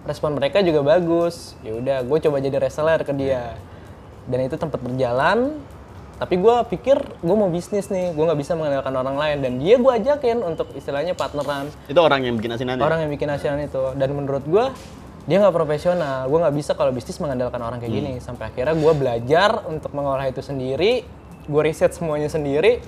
[0.08, 1.56] respon mereka juga bagus.
[1.60, 3.56] Ya udah gue coba jadi reseller ke dia.
[4.28, 5.60] Dan itu tempat berjalan.
[6.20, 9.36] Tapi gue pikir gue mau bisnis nih gue nggak bisa mengandalkan orang lain.
[9.44, 11.68] Dan dia gue ajakin untuk istilahnya partneran.
[11.88, 12.84] Itu orang yang bikin asinan ya?
[12.84, 13.92] orang yang bikin asinan itu.
[13.96, 14.64] Dan menurut gue
[15.30, 16.26] dia nggak profesional.
[16.26, 18.12] Gue nggak bisa kalau bisnis mengandalkan orang kayak gini.
[18.18, 21.06] Sampai akhirnya gue belajar untuk mengolah itu sendiri.
[21.46, 22.82] Gue riset semuanya sendiri.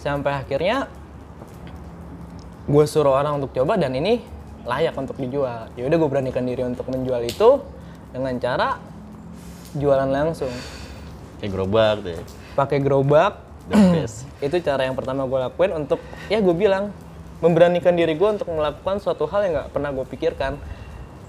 [0.00, 0.88] Sampai akhirnya
[2.64, 4.24] gue suruh orang untuk coba dan ini
[4.64, 5.68] layak untuk dijual.
[5.76, 7.60] Ya udah gue beranikan diri untuk menjual itu
[8.08, 8.80] dengan cara
[9.76, 10.50] jualan langsung.
[11.44, 12.16] Kayak gerobak deh.
[12.56, 13.44] pakai gerobak.
[14.46, 16.00] Itu cara yang pertama gue lakuin untuk
[16.32, 16.88] ya gue bilang
[17.44, 20.56] memberanikan diri gue untuk melakukan suatu hal yang nggak pernah gue pikirkan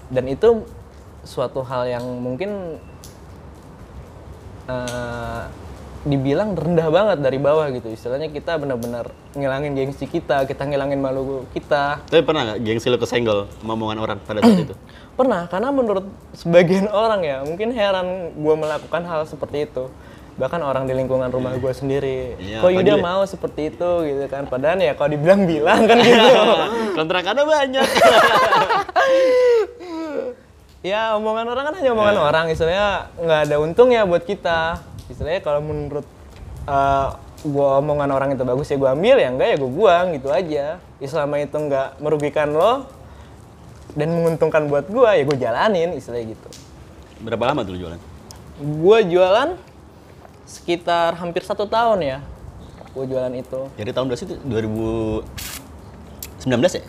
[0.08, 0.64] dan itu
[1.22, 2.80] suatu hal yang mungkin
[4.66, 5.42] eh,
[6.00, 11.44] dibilang rendah banget dari bawah gitu istilahnya kita benar-benar ngilangin gengsi kita kita ngilangin malu
[11.50, 14.74] kita Tapi pernah nggak gengsi lu kesenggol omongan orang pada saat itu?
[15.18, 19.90] Pernah, karena menurut sebagian orang ya, mungkin heran gue melakukan hal seperti itu.
[20.38, 24.24] Bahkan orang di lingkungan rumah gue sendiri, Iya, kok Yuda apalagi- mau seperti itu gitu
[24.30, 24.46] kan.
[24.46, 26.30] Padahal ya kalau dibilang-bilang kan gitu.
[26.94, 27.82] Kontrakannya banyak.
[30.82, 34.78] ya omongan orang kan hanya omongan orang, istilahnya nggak ada untungnya buat kita.
[35.10, 36.06] Istilahnya kalau menurut
[37.38, 40.64] gue omongan orang itu bagus ya gue ambil, ya enggak ya gue buang gitu aja.
[40.78, 42.86] Ya selama itu nggak merugikan lo
[43.98, 46.48] dan menguntungkan buat gue, ya gue jalanin istilahnya gitu.
[47.24, 47.98] Berapa lama tuh jualan?
[48.58, 49.56] Gue jualan
[50.46, 52.18] sekitar hampir satu tahun ya.
[52.94, 53.66] Gue jualan itu.
[53.74, 54.36] Jadi tahun berapa sih itu?
[54.46, 56.82] 2019 ya?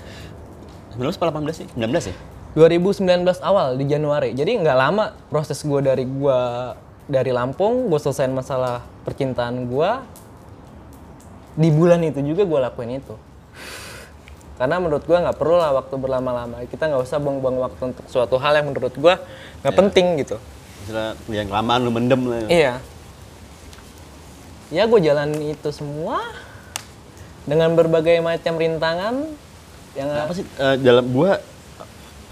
[0.98, 1.68] 19 apa 18 sih?
[1.78, 2.16] 19 ya?
[2.58, 3.06] 2019
[3.46, 4.34] awal di Januari.
[4.34, 6.40] Jadi nggak lama proses gue dari gue
[7.10, 9.92] dari Lampung, gue selesaiin masalah percintaan gue.
[11.60, 13.14] Di bulan itu juga gue lakuin itu.
[14.58, 16.66] Karena menurut gue nggak perlu lah waktu berlama-lama.
[16.66, 19.14] Kita nggak usah buang-buang waktu untuk suatu hal yang menurut gue
[19.62, 20.38] nggak penting gitu.
[20.86, 22.50] Misalnya yang kelamaan lu mendem lah.
[22.50, 22.74] Iya.
[24.70, 26.22] Ya gue jalan itu semua
[27.50, 29.16] dengan berbagai macam rintangan
[29.98, 31.42] yang Apa sih eh, dalam gua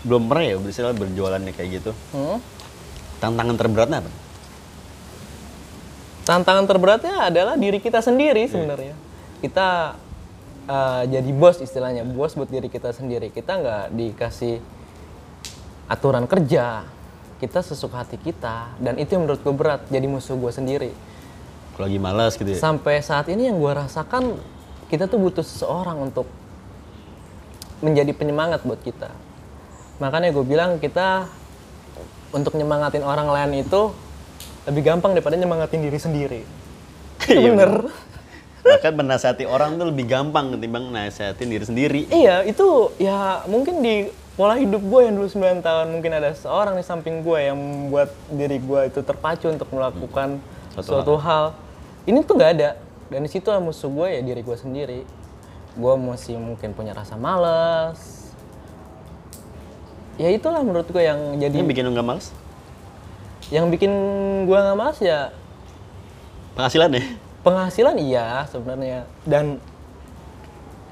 [0.07, 1.91] belum pernah ya berisilah berjualannya kayak gitu.
[2.15, 2.39] Hmm?
[3.19, 4.11] Tantangan terberatnya apa?
[6.27, 8.91] tantangan terberatnya adalah diri kita sendiri sebenarnya.
[9.39, 9.95] Kita
[10.67, 13.31] uh, jadi bos istilahnya, bos buat diri kita sendiri.
[13.31, 14.59] Kita nggak dikasih
[15.87, 16.83] aturan kerja,
[17.39, 19.81] kita sesuka hati kita, dan itu yang menurut gue berat.
[19.87, 20.91] Jadi musuh gue sendiri.
[21.79, 22.59] Kalau lagi malas gitu ya.
[22.59, 24.35] Sampai saat ini yang gue rasakan
[24.91, 26.27] kita tuh butuh seseorang untuk
[27.79, 29.07] menjadi penyemangat buat kita.
[29.97, 31.25] Makanya gue bilang kita
[32.29, 33.93] untuk nyemangatin orang lain itu
[34.67, 36.41] lebih gampang daripada nyemangatin diri sendiri.
[37.25, 37.89] Iya, bener.
[38.67, 42.01] Bahkan menasihati orang tuh lebih gampang ketimbang nasihatin diri sendiri.
[42.11, 46.77] Iya, itu ya mungkin di pola hidup gue yang dulu 9 tahun mungkin ada seorang
[46.77, 50.37] di samping gue yang membuat diri gue itu terpacu untuk melakukan
[50.77, 51.57] Suatu suatu hal.
[52.05, 52.69] Ini tuh nggak ada.
[53.07, 55.01] Dan di situ musuh gue ya diri gue sendiri.
[55.73, 58.16] Gue masih mungkin punya rasa malas.
[60.17, 62.29] Ya itulah menurut gue yang jadi Ini bikin lu nggak males?
[63.47, 63.91] yang bikin
[64.43, 65.31] gue nggak malas ya
[66.51, 67.03] Penghasilan ya?
[67.47, 69.55] penghasilan iya sebenarnya dan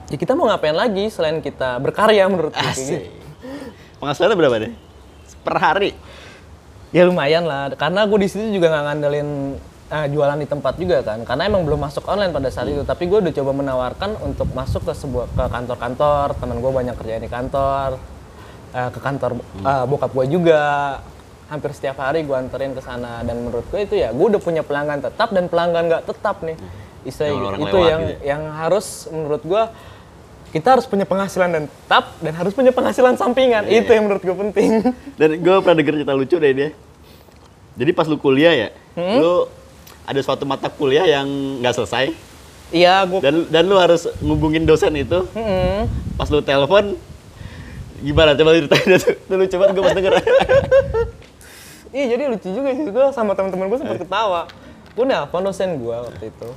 [0.08, 3.12] ya kita mau ngapain lagi selain kita berkarya menurut gue.
[4.00, 4.74] Penghasilannya berapa deh?
[5.44, 5.92] Per hari?
[6.96, 9.30] Ya lumayan lah, karena gue di situ juga nggak ngandelin
[9.92, 12.88] eh, jualan di tempat juga kan, karena emang belum masuk online pada saat itu.
[12.88, 17.20] Tapi gue udah coba menawarkan untuk masuk ke sebuah ke kantor-kantor, teman gue banyak kerjaan
[17.26, 18.00] di kantor,
[18.76, 20.62] eh, ke kantor eh, bokap gue juga,
[21.48, 23.24] hampir setiap hari gue anterin ke sana.
[23.24, 26.60] Dan menurut gue itu ya, gue udah punya pelanggan tetap dan pelanggan nggak tetap nih.
[27.06, 27.48] Istilah Yang gitu.
[27.48, 29.64] orang itu lewat yang gitu yang harus menurut gue
[30.50, 33.68] kita harus punya penghasilan dan tetap dan harus punya penghasilan sampingan.
[33.68, 34.70] Itu yang menurut gue penting.
[35.20, 36.70] Dan gue pernah denger cerita lucu dari dia.
[37.76, 39.20] Jadi pas lu kuliah ya, Hmm?
[39.20, 39.34] lu
[40.08, 41.28] ada suatu mata kuliah yang
[41.60, 42.16] nggak selesai.
[42.72, 43.20] Iya, gue...
[43.20, 45.28] Dan dan lu harus ngubungin dosen itu.
[46.16, 46.96] Pas lu telepon
[48.04, 49.10] gimana coba ceritain itu.
[49.30, 50.14] Lu coba gue pas denger.
[51.96, 54.52] Iya jadi lucu juga sih gue sama teman-teman gue sempat ketawa.
[55.00, 56.50] Gue nelpon dosen gue waktu itu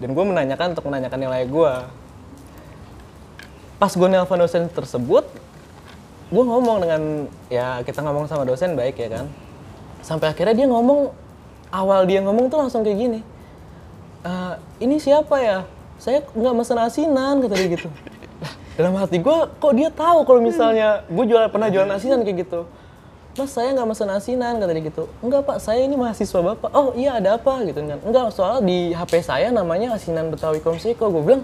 [0.00, 1.72] dan gue menanyakan untuk menanyakan nilai gue.
[3.76, 5.28] Pas gue nelpon dosen tersebut,
[6.32, 9.28] gue ngomong dengan ya kita ngomong sama dosen baik ya kan.
[10.00, 11.12] Sampai akhirnya dia ngomong
[11.68, 13.20] awal dia ngomong tuh langsung kayak gini.
[14.24, 15.68] "Eh, ini siapa ya?
[16.00, 17.88] Saya nggak mesen asinan kata dia gitu.
[18.78, 22.66] Dalam hati gue kok dia tahu kalau misalnya gue jual pernah jualan asinan kayak gitu.
[23.38, 25.04] Mas saya nggak mesen asinan kata dia gitu.
[25.24, 26.70] Enggak pak, saya ini mahasiswa bapak.
[26.76, 27.98] Oh iya ada apa gitu kan?
[28.02, 31.08] Enggak soalnya di HP saya namanya asinan Betawi Komsiko.
[31.08, 31.42] Gue bilang,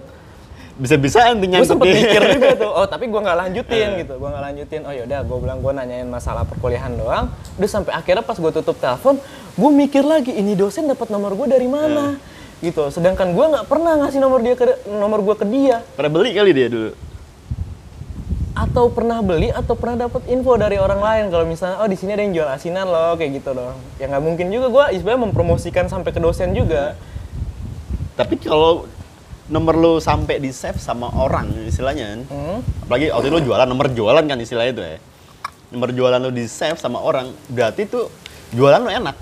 [0.77, 2.73] Bisa-bisaan tuh gue nyangkut sempet mikir juga tuh.
[2.79, 4.12] Oh tapi gue nggak lanjutin gitu.
[4.21, 4.81] Gue nggak lanjutin.
[4.85, 7.33] Oh yaudah, gue bilang gue nanyain masalah perkuliahan doang.
[7.57, 9.17] Udah sampai akhirnya pas gue tutup telepon,
[9.57, 12.21] gue mikir lagi ini dosen dapat nomor gue dari mana?
[12.61, 12.93] Gitu.
[12.93, 15.81] Sedangkan gue nggak pernah ngasih nomor dia ke nomor gue ke dia.
[15.97, 17.06] Pernah beli kali dia dulu.
[18.57, 22.16] Atau pernah beli atau pernah dapat info dari orang lain kalau misalnya oh di sini
[22.16, 25.87] ada yang jual asinan loh kayak gitu loh ya nggak mungkin juga gue istilahnya mempromosikan
[25.87, 26.97] sampai ke dosen juga
[28.16, 28.88] Tapi kalau
[29.47, 32.21] nomor lu sampai di save sama orang istilahnya kan.
[32.33, 32.59] hmm?
[32.88, 34.97] Apalagi waktu itu lu jualan nomor jualan kan istilahnya itu ya.
[35.69, 38.09] Nomor jualan lu di save sama orang, berarti tuh
[38.57, 39.16] jualan lu enak.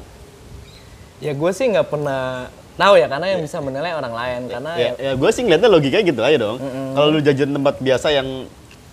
[1.18, 4.82] ya gue sih nggak pernah tahu ya karena yang bisa menilai orang lain karena ya,
[4.84, 6.56] Ya, ya gue sih ngeliatnya logikanya gitu aja dong.
[6.94, 8.28] Kalau lu jajan tempat biasa yang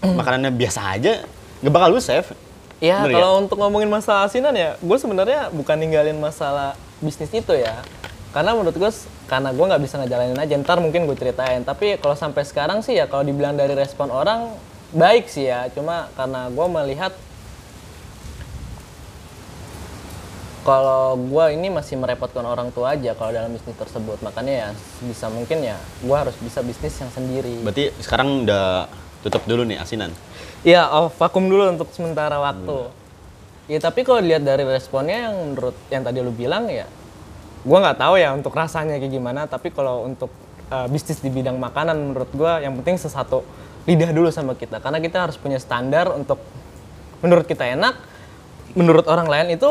[0.01, 1.21] makanannya biasa aja,
[1.61, 2.33] nggak bakal lu save.
[2.81, 7.53] ya Bener kalau untuk ngomongin masalah asinan ya gue sebenarnya bukan ninggalin masalah bisnis itu
[7.53, 7.85] ya.
[8.31, 8.91] Karena menurut gue
[9.29, 11.61] karena gue nggak bisa ngejalanin aja ntar mungkin gue ceritain.
[11.61, 14.55] Tapi kalau sampai sekarang sih ya kalau dibilang dari respon orang
[14.95, 15.69] baik sih ya.
[15.75, 17.13] Cuma karena gue melihat
[20.61, 24.23] kalau gue ini masih merepotkan orang tua aja kalau dalam bisnis tersebut.
[24.25, 24.69] Makanya ya
[25.05, 27.61] bisa mungkin ya gue harus bisa bisnis yang sendiri.
[27.61, 28.87] Berarti sekarang udah
[29.21, 30.09] tutup dulu nih asinan.
[30.61, 32.89] Iya, oh, vakum dulu untuk sementara waktu.
[33.69, 36.89] Ya tapi kalau dilihat dari responnya yang menurut yang tadi lu bilang ya,
[37.63, 39.47] gua nggak tahu ya untuk rasanya kayak gimana.
[39.47, 40.29] Tapi kalau untuk
[40.69, 43.45] uh, bisnis di bidang makanan menurut gua yang penting sesatu
[43.89, 46.37] lidah dulu sama kita, karena kita harus punya standar untuk
[47.25, 47.97] menurut kita enak,
[48.77, 49.69] menurut orang lain itu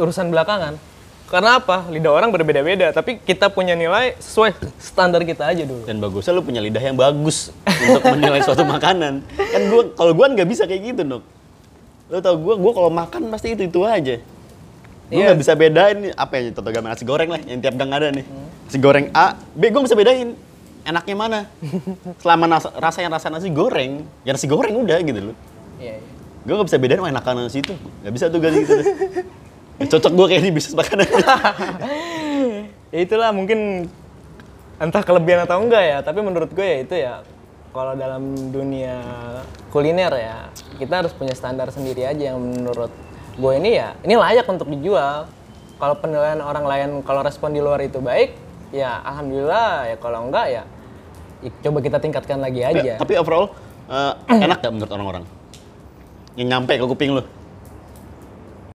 [0.00, 0.80] urusan belakangan.
[1.28, 1.84] Karena apa?
[1.92, 5.84] Lidah orang berbeda-beda, tapi kita punya nilai sesuai standar kita aja dulu.
[5.84, 9.20] Dan bagusnya lu punya lidah yang bagus untuk menilai suatu makanan.
[9.36, 11.20] Kan gua kalau gua nggak bisa kayak gitu, Nuk.
[12.08, 14.16] Lu tau gua, gua kalau makan pasti itu itu aja.
[15.08, 15.24] Gua Iya.
[15.32, 18.24] nggak bisa bedain apa ya contoh gambar nasi goreng lah yang tiap gang ada nih.
[18.64, 20.32] Nasi goreng A, B gua bisa bedain
[20.88, 21.40] enaknya mana.
[22.24, 25.36] Selama rasa yang rasa nasi goreng, ya nasi goreng udah gitu loh.
[25.76, 26.12] Iya, iya.
[26.48, 27.76] Gue gak bisa bedain oh enakan nasi itu.
[27.76, 28.72] Gak bisa tuh gak gitu.
[29.86, 31.06] cocok gue kayak di bisnis makanan.
[32.94, 33.86] ya itulah mungkin
[34.78, 37.14] entah kelebihan atau enggak ya tapi menurut gue ya itu ya
[37.74, 38.98] kalau dalam dunia
[39.70, 40.36] kuliner ya
[40.80, 42.90] kita harus punya standar sendiri aja yang menurut
[43.38, 45.28] gue ini ya ini layak untuk dijual
[45.78, 48.34] kalau penilaian orang lain kalau respon di luar itu baik
[48.74, 50.62] ya alhamdulillah ya kalau enggak ya,
[51.44, 53.52] ya coba kita tingkatkan lagi aja Tapi overall,
[53.88, 55.24] eh, enak gak menurut orang-orang?
[56.36, 57.22] Yang nyampe ke kuping lu?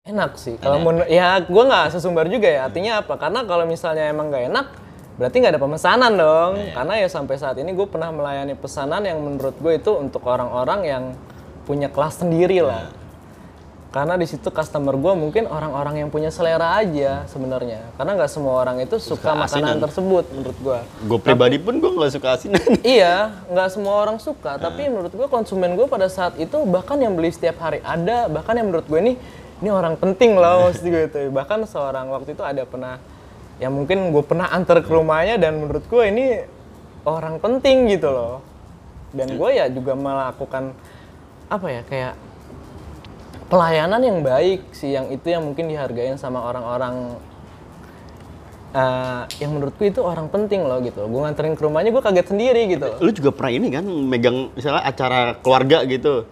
[0.02, 0.58] Enak sih.
[0.58, 2.66] Kalau menurut ya gue nggak sesumbar juga ya.
[2.66, 3.14] Artinya apa?
[3.22, 4.68] Karena kalau misalnya emang nggak enak
[5.20, 6.54] berarti nggak ada pemesanan dong.
[6.74, 10.80] Karena ya sampai saat ini gue pernah melayani pesanan yang menurut gue itu untuk orang-orang
[10.84, 11.04] yang
[11.70, 12.90] punya kelas sendiri lah.
[13.92, 17.92] Karena di situ customer gue mungkin orang-orang yang punya selera aja sebenarnya.
[18.00, 19.84] Karena nggak semua orang itu suka makanan asinan.
[19.84, 20.80] tersebut menurut gue
[21.12, 22.64] Gue pribadi pun gue gak suka asinan.
[22.88, 24.56] iya, nggak semua orang suka.
[24.56, 28.56] Tapi menurut gue konsumen gue pada saat itu bahkan yang beli setiap hari ada, bahkan
[28.56, 29.14] yang menurut gue ini
[29.62, 31.22] ini orang penting loh maksud gue itu.
[31.30, 32.98] Bahkan seorang waktu itu ada pernah
[33.62, 36.26] ya mungkin gue pernah antar ke rumahnya dan menurut gue ini
[37.06, 38.36] orang penting gitu loh.
[39.14, 40.74] Dan gue ya juga melakukan
[41.52, 42.14] apa ya kayak
[43.52, 47.20] pelayanan yang baik sih yang itu yang mungkin dihargain sama orang-orang
[48.72, 51.04] eh, yang menurutku itu orang penting loh gitu.
[51.06, 52.88] Gue nganterin ke rumahnya gue kaget sendiri gitu.
[53.04, 56.24] Lu juga pernah ini kan, megang misalnya acara keluarga gitu.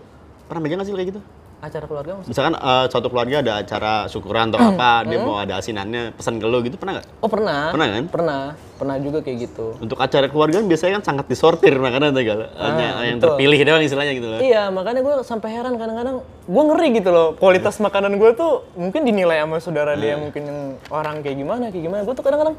[0.47, 1.21] Pernah megang gak sih kayak gitu?
[1.59, 2.31] Acara keluarga maksudnya?
[2.31, 6.47] Misalkan eh, suatu keluarga ada acara syukuran atau apa, dia mau ada asinannya, pesan ke
[6.47, 7.07] lu gitu, pernah gak?
[7.19, 7.75] Oh pernah.
[7.75, 8.03] Pernah kan?
[8.07, 8.41] Pernah.
[8.79, 9.75] Pernah juga kayak gitu.
[9.75, 13.35] Untuk acara keluarga biasanya kan sangat disortir makanan kalau hanya yang betul.
[13.35, 14.39] terpilih doang istilahnya gitu loh.
[14.39, 19.05] Iya, makanya gue sampai heran kadang-kadang gue ngeri gitu loh kualitas makanan gue tuh mungkin
[19.05, 22.55] dinilai sama saudara dia mungkin yang orang kayak gimana kayak gimana gue tuh kadang-kadang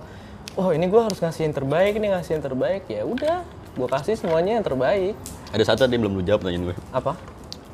[0.55, 3.43] oh ini gue harus ngasih yang terbaik ini ngasih yang terbaik ya udah
[3.75, 5.19] gue kasih semuanya yang terbaik
[5.51, 6.77] Ada satu tadi belum lu jawab pertanyaan gue.
[6.95, 7.19] apa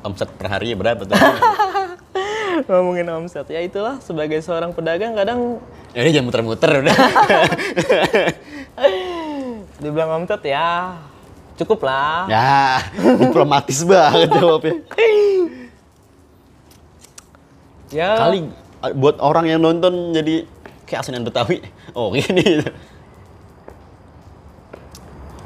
[0.07, 1.19] Omset per harinya berapa tuh?
[2.65, 5.61] ngomongin omset ya itulah sebagai seorang pedagang kadang
[5.93, 6.97] ya ini jangan muter-muter udah.
[9.77, 10.97] dibilang omset ya
[11.57, 12.29] cukup lah.
[12.29, 12.85] Ya,
[13.17, 14.73] diplomatis banget jawabnya.
[17.89, 18.13] Ya.
[18.19, 18.39] Kali
[18.85, 20.45] uh, buat orang yang nonton jadi
[20.85, 21.65] kayak asinan Betawi.
[21.97, 22.61] Oh, gini.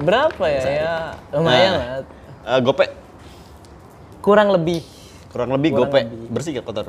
[0.01, 0.61] Berapa ya?
[0.67, 0.95] Ya
[1.31, 1.87] lumayan lah.
[2.41, 2.85] Eh, gope
[4.21, 4.81] Kurang lebih
[5.27, 6.27] kurang lebih Kurang gope lebih.
[6.29, 6.87] bersih gak kotor?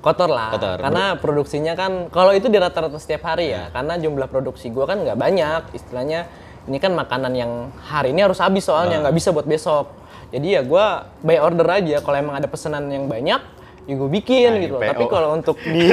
[0.00, 0.48] kotor lah.
[0.50, 0.78] Kotor.
[0.80, 3.68] Karena produksinya kan kalau itu di rata-rata setiap hari ya.
[3.68, 5.62] Karena jumlah produksi gua kan nggak banyak.
[5.72, 6.24] Istilahnya
[6.64, 7.52] ini kan makanan yang
[7.82, 9.92] hari ini harus habis soalnya nggak bisa buat besok.
[10.30, 11.98] Jadi ya gua by order aja.
[11.98, 13.40] Kalau emang ada pesanan yang banyak,
[13.84, 14.72] ya gue bikin Nah, gitu.
[14.72, 14.80] loh.
[14.80, 14.88] PO.
[14.88, 15.84] Tapi kalau untuk di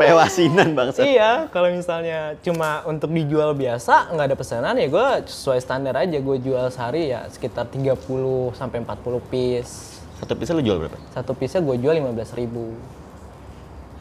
[0.00, 1.02] Kayak wasinan bangsa.
[1.02, 6.16] iya, kalau misalnya cuma untuk dijual biasa nggak ada pesanan ya gue sesuai standar aja
[6.16, 7.98] gue jual sehari ya sekitar 30
[8.54, 8.96] sampai 40
[9.28, 9.89] piece.
[10.20, 10.98] Satu piece lu jual berapa?
[11.16, 12.76] Satu piece gue jual 15.000 ribu.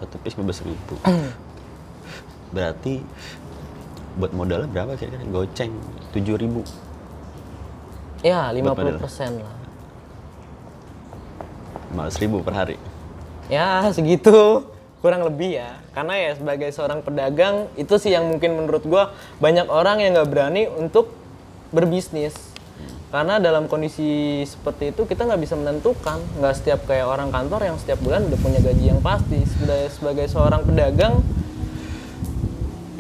[0.04, 0.96] Satu piece 15 ribu.
[2.56, 3.00] Berarti
[4.20, 5.24] buat modalnya berapa kira-kira?
[5.32, 5.72] Goceng
[6.12, 6.62] 7 ribu.
[8.20, 9.56] Ya, Buat 50 persen lah.
[11.96, 12.78] 15 ribu per hari.
[13.48, 14.68] Ya, segitu.
[15.00, 15.80] Kurang lebih ya.
[15.96, 20.30] Karena ya sebagai seorang pedagang, itu sih yang mungkin menurut gua banyak orang yang nggak
[20.30, 21.16] berani untuk
[21.72, 22.36] berbisnis.
[23.10, 26.22] Karena dalam kondisi seperti itu kita nggak bisa menentukan.
[26.38, 29.42] Nggak setiap kayak orang kantor yang setiap bulan udah punya gaji yang pasti.
[29.50, 31.26] Sebagai, sebagai seorang pedagang,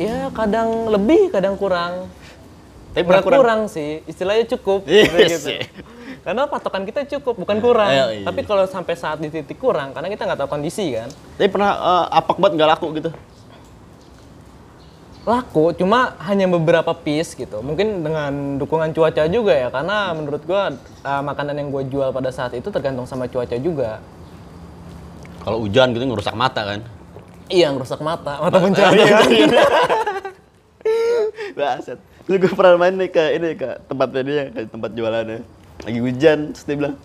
[0.01, 2.09] ya kadang lebih, kadang kurang.
[2.89, 3.39] Tapi Nggak kurang.
[3.45, 4.89] kurang sih, istilahnya cukup.
[4.89, 5.61] Iya gitu.
[6.25, 7.93] Karena patokan kita cukup, bukan kurang.
[7.93, 8.25] Iya.
[8.25, 11.05] Tapi kalau sampai saat di titik kurang, karena kita nggak tahu kondisi kan.
[11.37, 13.13] Tapi pernah eh, apak banget nggak laku gitu?
[15.29, 17.61] Laku, cuma hanya beberapa piece gitu.
[17.61, 20.73] Mungkin dengan dukungan cuaca juga ya, karena menurut gua
[21.05, 24.01] uh, makanan yang gua jual pada saat itu tergantung sama cuaca juga.
[25.45, 26.81] Kalau hujan gitu ngerusak mata kan?
[27.45, 29.21] Iya, ngerusak mata, mata pencarian.
[31.57, 31.99] Baset.
[32.29, 35.41] Lu gue pernah main nih ke ini ke tempatnya dia, ke tempat jualannya.
[35.85, 36.95] Lagi hujan, terus dia bilang,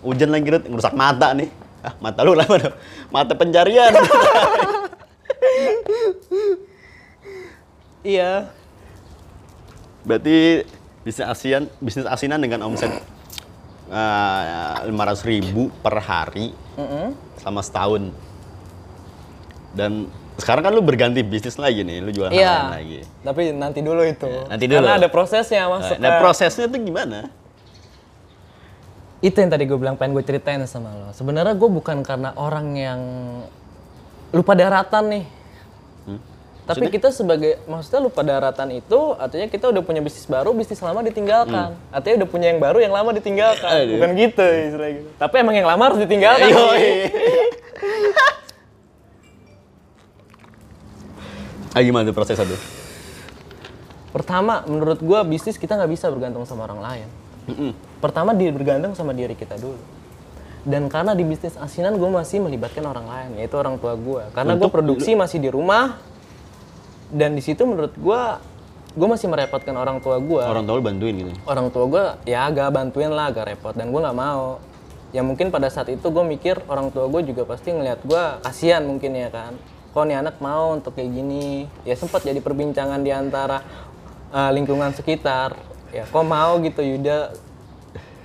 [0.00, 1.48] hujan lagi Red, ngerusak mata nih.
[1.80, 2.76] Ah, mata lu lah mana?
[3.08, 3.92] Mata pencarian.
[8.02, 8.50] iya.
[10.04, 10.64] Berarti
[11.04, 12.92] bisnis asian, bisnis asinan dengan omset
[14.86, 17.10] lima ratus ribu per hari Mm-mm.
[17.42, 18.02] selama setahun.
[19.74, 20.06] Dan
[20.38, 22.70] sekarang kan lu berganti bisnis lagi nih, lu jualan Iya.
[22.70, 23.00] lagi.
[23.22, 24.30] Tapi nanti dulu itu.
[24.46, 24.86] nanti dulu.
[24.86, 25.96] Karena ada prosesnya masuk.
[25.98, 27.28] Nah, prosesnya tuh gimana?
[29.20, 31.12] itu yang tadi gue bilang pengen gue ceritain sama lo.
[31.12, 33.00] Sebenarnya gue bukan karena orang yang
[34.32, 35.24] lupa daratan nih.
[36.70, 36.86] Hmm?
[36.86, 41.02] Tapi kita sebagai maksudnya lupa daratan itu artinya kita udah punya bisnis baru, bisnis lama
[41.02, 41.74] ditinggalkan.
[41.90, 43.66] Artinya udah punya yang baru, yang lama ditinggalkan.
[43.66, 43.82] Hmm.
[43.82, 43.94] Aduh.
[43.98, 45.10] Bukan gitu istilahnya gitu.
[45.18, 46.46] Tapi emang yang lama harus ditinggalkan.
[46.46, 46.94] Sih.
[51.70, 52.50] Ah, gimana tuh proses satu?
[54.10, 57.06] Pertama, menurut gue bisnis kita nggak bisa bergantung sama orang lain.
[58.02, 59.78] Pertama dia bergantung sama diri kita dulu.
[60.66, 64.28] Dan karena di bisnis asinan gue masih melibatkan orang lain, yaitu orang tua gue.
[64.34, 65.96] Karena gue produksi masih di rumah,
[67.10, 68.22] dan di situ menurut gue,
[68.94, 70.42] gue masih merepotkan orang tua gue.
[70.42, 71.32] Orang tua lu bantuin gitu.
[71.46, 74.62] Orang tua gue ya agak bantuin lah, agak repot, dan gue nggak mau.
[75.10, 78.82] Ya mungkin pada saat itu gue mikir orang tua gue juga pasti ngelihat gue kasihan
[78.86, 79.58] mungkin ya kan.
[79.90, 81.66] Kok nih anak mau untuk kayak gini?
[81.82, 83.66] Ya sempat jadi perbincangan di antara
[84.30, 85.58] uh, lingkungan sekitar.
[85.90, 87.34] Ya kok mau gitu Yuda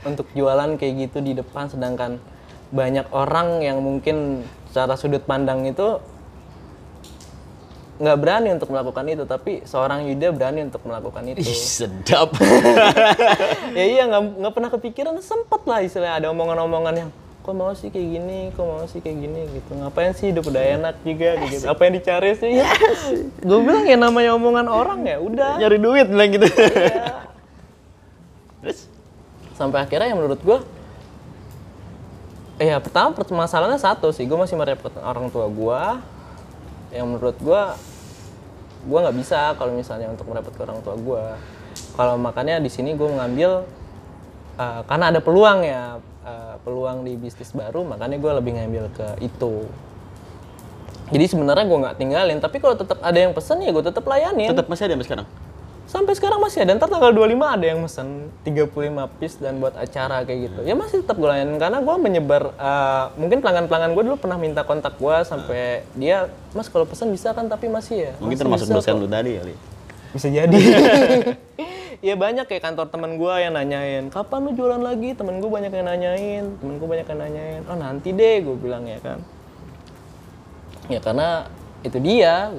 [0.05, 2.21] untuk jualan kayak gitu di depan sedangkan
[2.69, 5.97] banyak orang yang mungkin secara sudut pandang itu
[7.95, 11.39] nggak berani untuk melakukan itu tapi seorang Yuda berani untuk melakukan itu.
[11.39, 12.35] Ih, sedap.
[13.79, 17.09] ya iya nggak pernah kepikiran sempet lah istilahnya ada omongan-omongan yang
[17.45, 18.39] kok mau sih kayak gini?
[18.51, 19.41] Kok mau sih kayak gini?
[19.47, 19.71] Gitu.
[19.79, 21.29] Ngapain sih hidup udah enak juga?
[21.47, 21.65] Gitu.
[21.71, 22.51] Apa yang dicari sih?
[22.59, 22.67] Ya
[23.45, 25.61] gue bilang ya namanya omongan orang ya udah.
[25.61, 26.47] Nyari duit bilang gitu.
[26.51, 27.23] Iya.
[28.65, 28.79] Terus?
[29.55, 30.57] sampai akhirnya yang menurut gue
[32.59, 35.81] ya pertama pert- masalahnya satu sih gue masih merepotkan orang tua gue
[36.93, 37.63] yang menurut gue
[38.85, 41.23] gue nggak bisa kalau misalnya untuk merepotkan orang tua gue
[41.95, 43.65] kalau makanya di sini gue mengambil
[44.59, 49.07] uh, karena ada peluang ya uh, peluang di bisnis baru makanya gue lebih ngambil ke
[49.23, 49.67] itu.
[51.05, 54.49] Jadi sebenarnya gue nggak tinggalin tapi kalau tetap ada yang pesen ya gue tetap layanin.
[54.51, 55.27] Tetap masih ada sampai sekarang?
[55.95, 56.75] Sampai sekarang masih ada.
[56.75, 60.59] Ntar tanggal 25 ada yang mesen 35 piece dan buat acara kayak gitu.
[60.67, 64.67] Ya masih tetap gue layanin karena gue menyebar eh, mungkin pelanggan-pelanggan gue dulu pernah minta
[64.67, 68.67] kontak gue sampai dia, "Mas kalau pesan bisa kan tapi masih ya." Mungkin "Masih termasuk
[68.67, 69.55] bisa dosen kok." lu tadi kali.
[70.11, 70.61] Bisa jadi.
[72.11, 75.71] ya banyak kayak kantor temen gue yang nanyain, "Kapan lu jualan lagi?" Temen gue banyak
[75.71, 77.61] yang nanyain, temen gue banyak yang nanyain.
[77.71, 79.23] "Oh, nanti deh," gue bilang ya kan.
[80.91, 81.47] Ya karena
[81.87, 82.51] itu dia.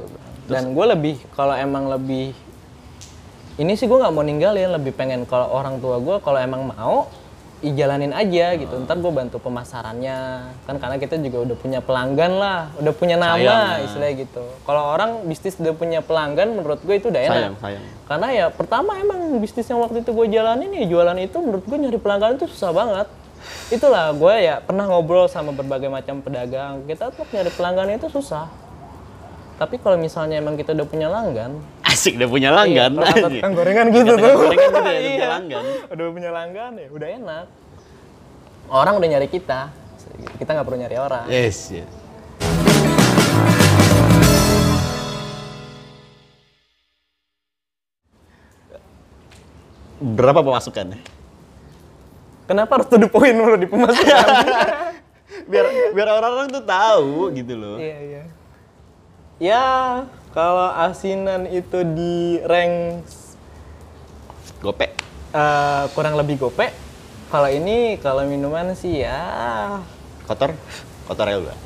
[0.49, 2.46] Dan gue lebih kalau emang lebih
[3.57, 7.09] ini sih gue nggak mau ninggalin lebih pengen kalau orang tua gue kalau emang mau
[7.65, 8.75] ijalanin aja gitu.
[8.85, 10.53] Ntar gue bantu pemasarannya.
[10.69, 13.85] Kan karena kita juga udah punya pelanggan lah udah punya nama Sayang, ya.
[13.89, 14.45] istilahnya gitu.
[14.69, 17.37] Kalau orang bisnis udah punya pelanggan menurut gue itu udah enak.
[17.37, 17.85] Sayang, sayang.
[18.07, 21.79] karena ya pertama emang bisnis yang waktu itu gue jalanin ya jualan itu menurut gue
[21.81, 23.09] nyari pelanggan itu susah banget.
[23.73, 26.85] Itulah gue ya pernah ngobrol sama berbagai macam pedagang.
[26.85, 28.53] Kita tuh nyari pelanggan itu susah.
[29.57, 31.57] Tapi kalau misalnya emang kita udah punya langgan
[31.97, 32.93] Asik udah punya langgan.
[32.93, 34.37] Iya, tukang gorengan gitu Tukang tuh.
[34.37, 35.29] gorengan gitu ya, udah punya Iya.
[35.33, 35.65] langgan.
[35.89, 37.47] Udah punya langgan ya, udah enak.
[38.69, 39.61] Orang udah nyari kita,
[40.37, 41.25] kita nggak perlu nyari orang.
[41.33, 41.89] Yes, yes.
[49.97, 50.93] Berapa pemasukan?
[52.47, 54.27] Kenapa harus to the point mulu di pemasukan?
[55.51, 57.77] biar biar orang-orang tuh tahu gitu loh.
[57.79, 58.23] iya iya.
[59.37, 59.65] Ya
[60.37, 63.09] kalau asinan itu di rank
[64.61, 64.93] Gopek.
[65.33, 66.69] eh, kurang lebih gope.
[67.33, 69.17] Kalau ini kalau minuman sih ya
[70.29, 70.53] Kotor?
[71.09, 71.57] Kotor ya udah.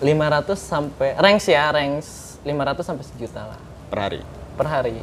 [0.00, 2.08] 500 sampai ranks ya ranks
[2.40, 3.60] 500 sampai sejuta lah
[3.92, 4.20] Per hari.
[4.56, 4.96] per hari.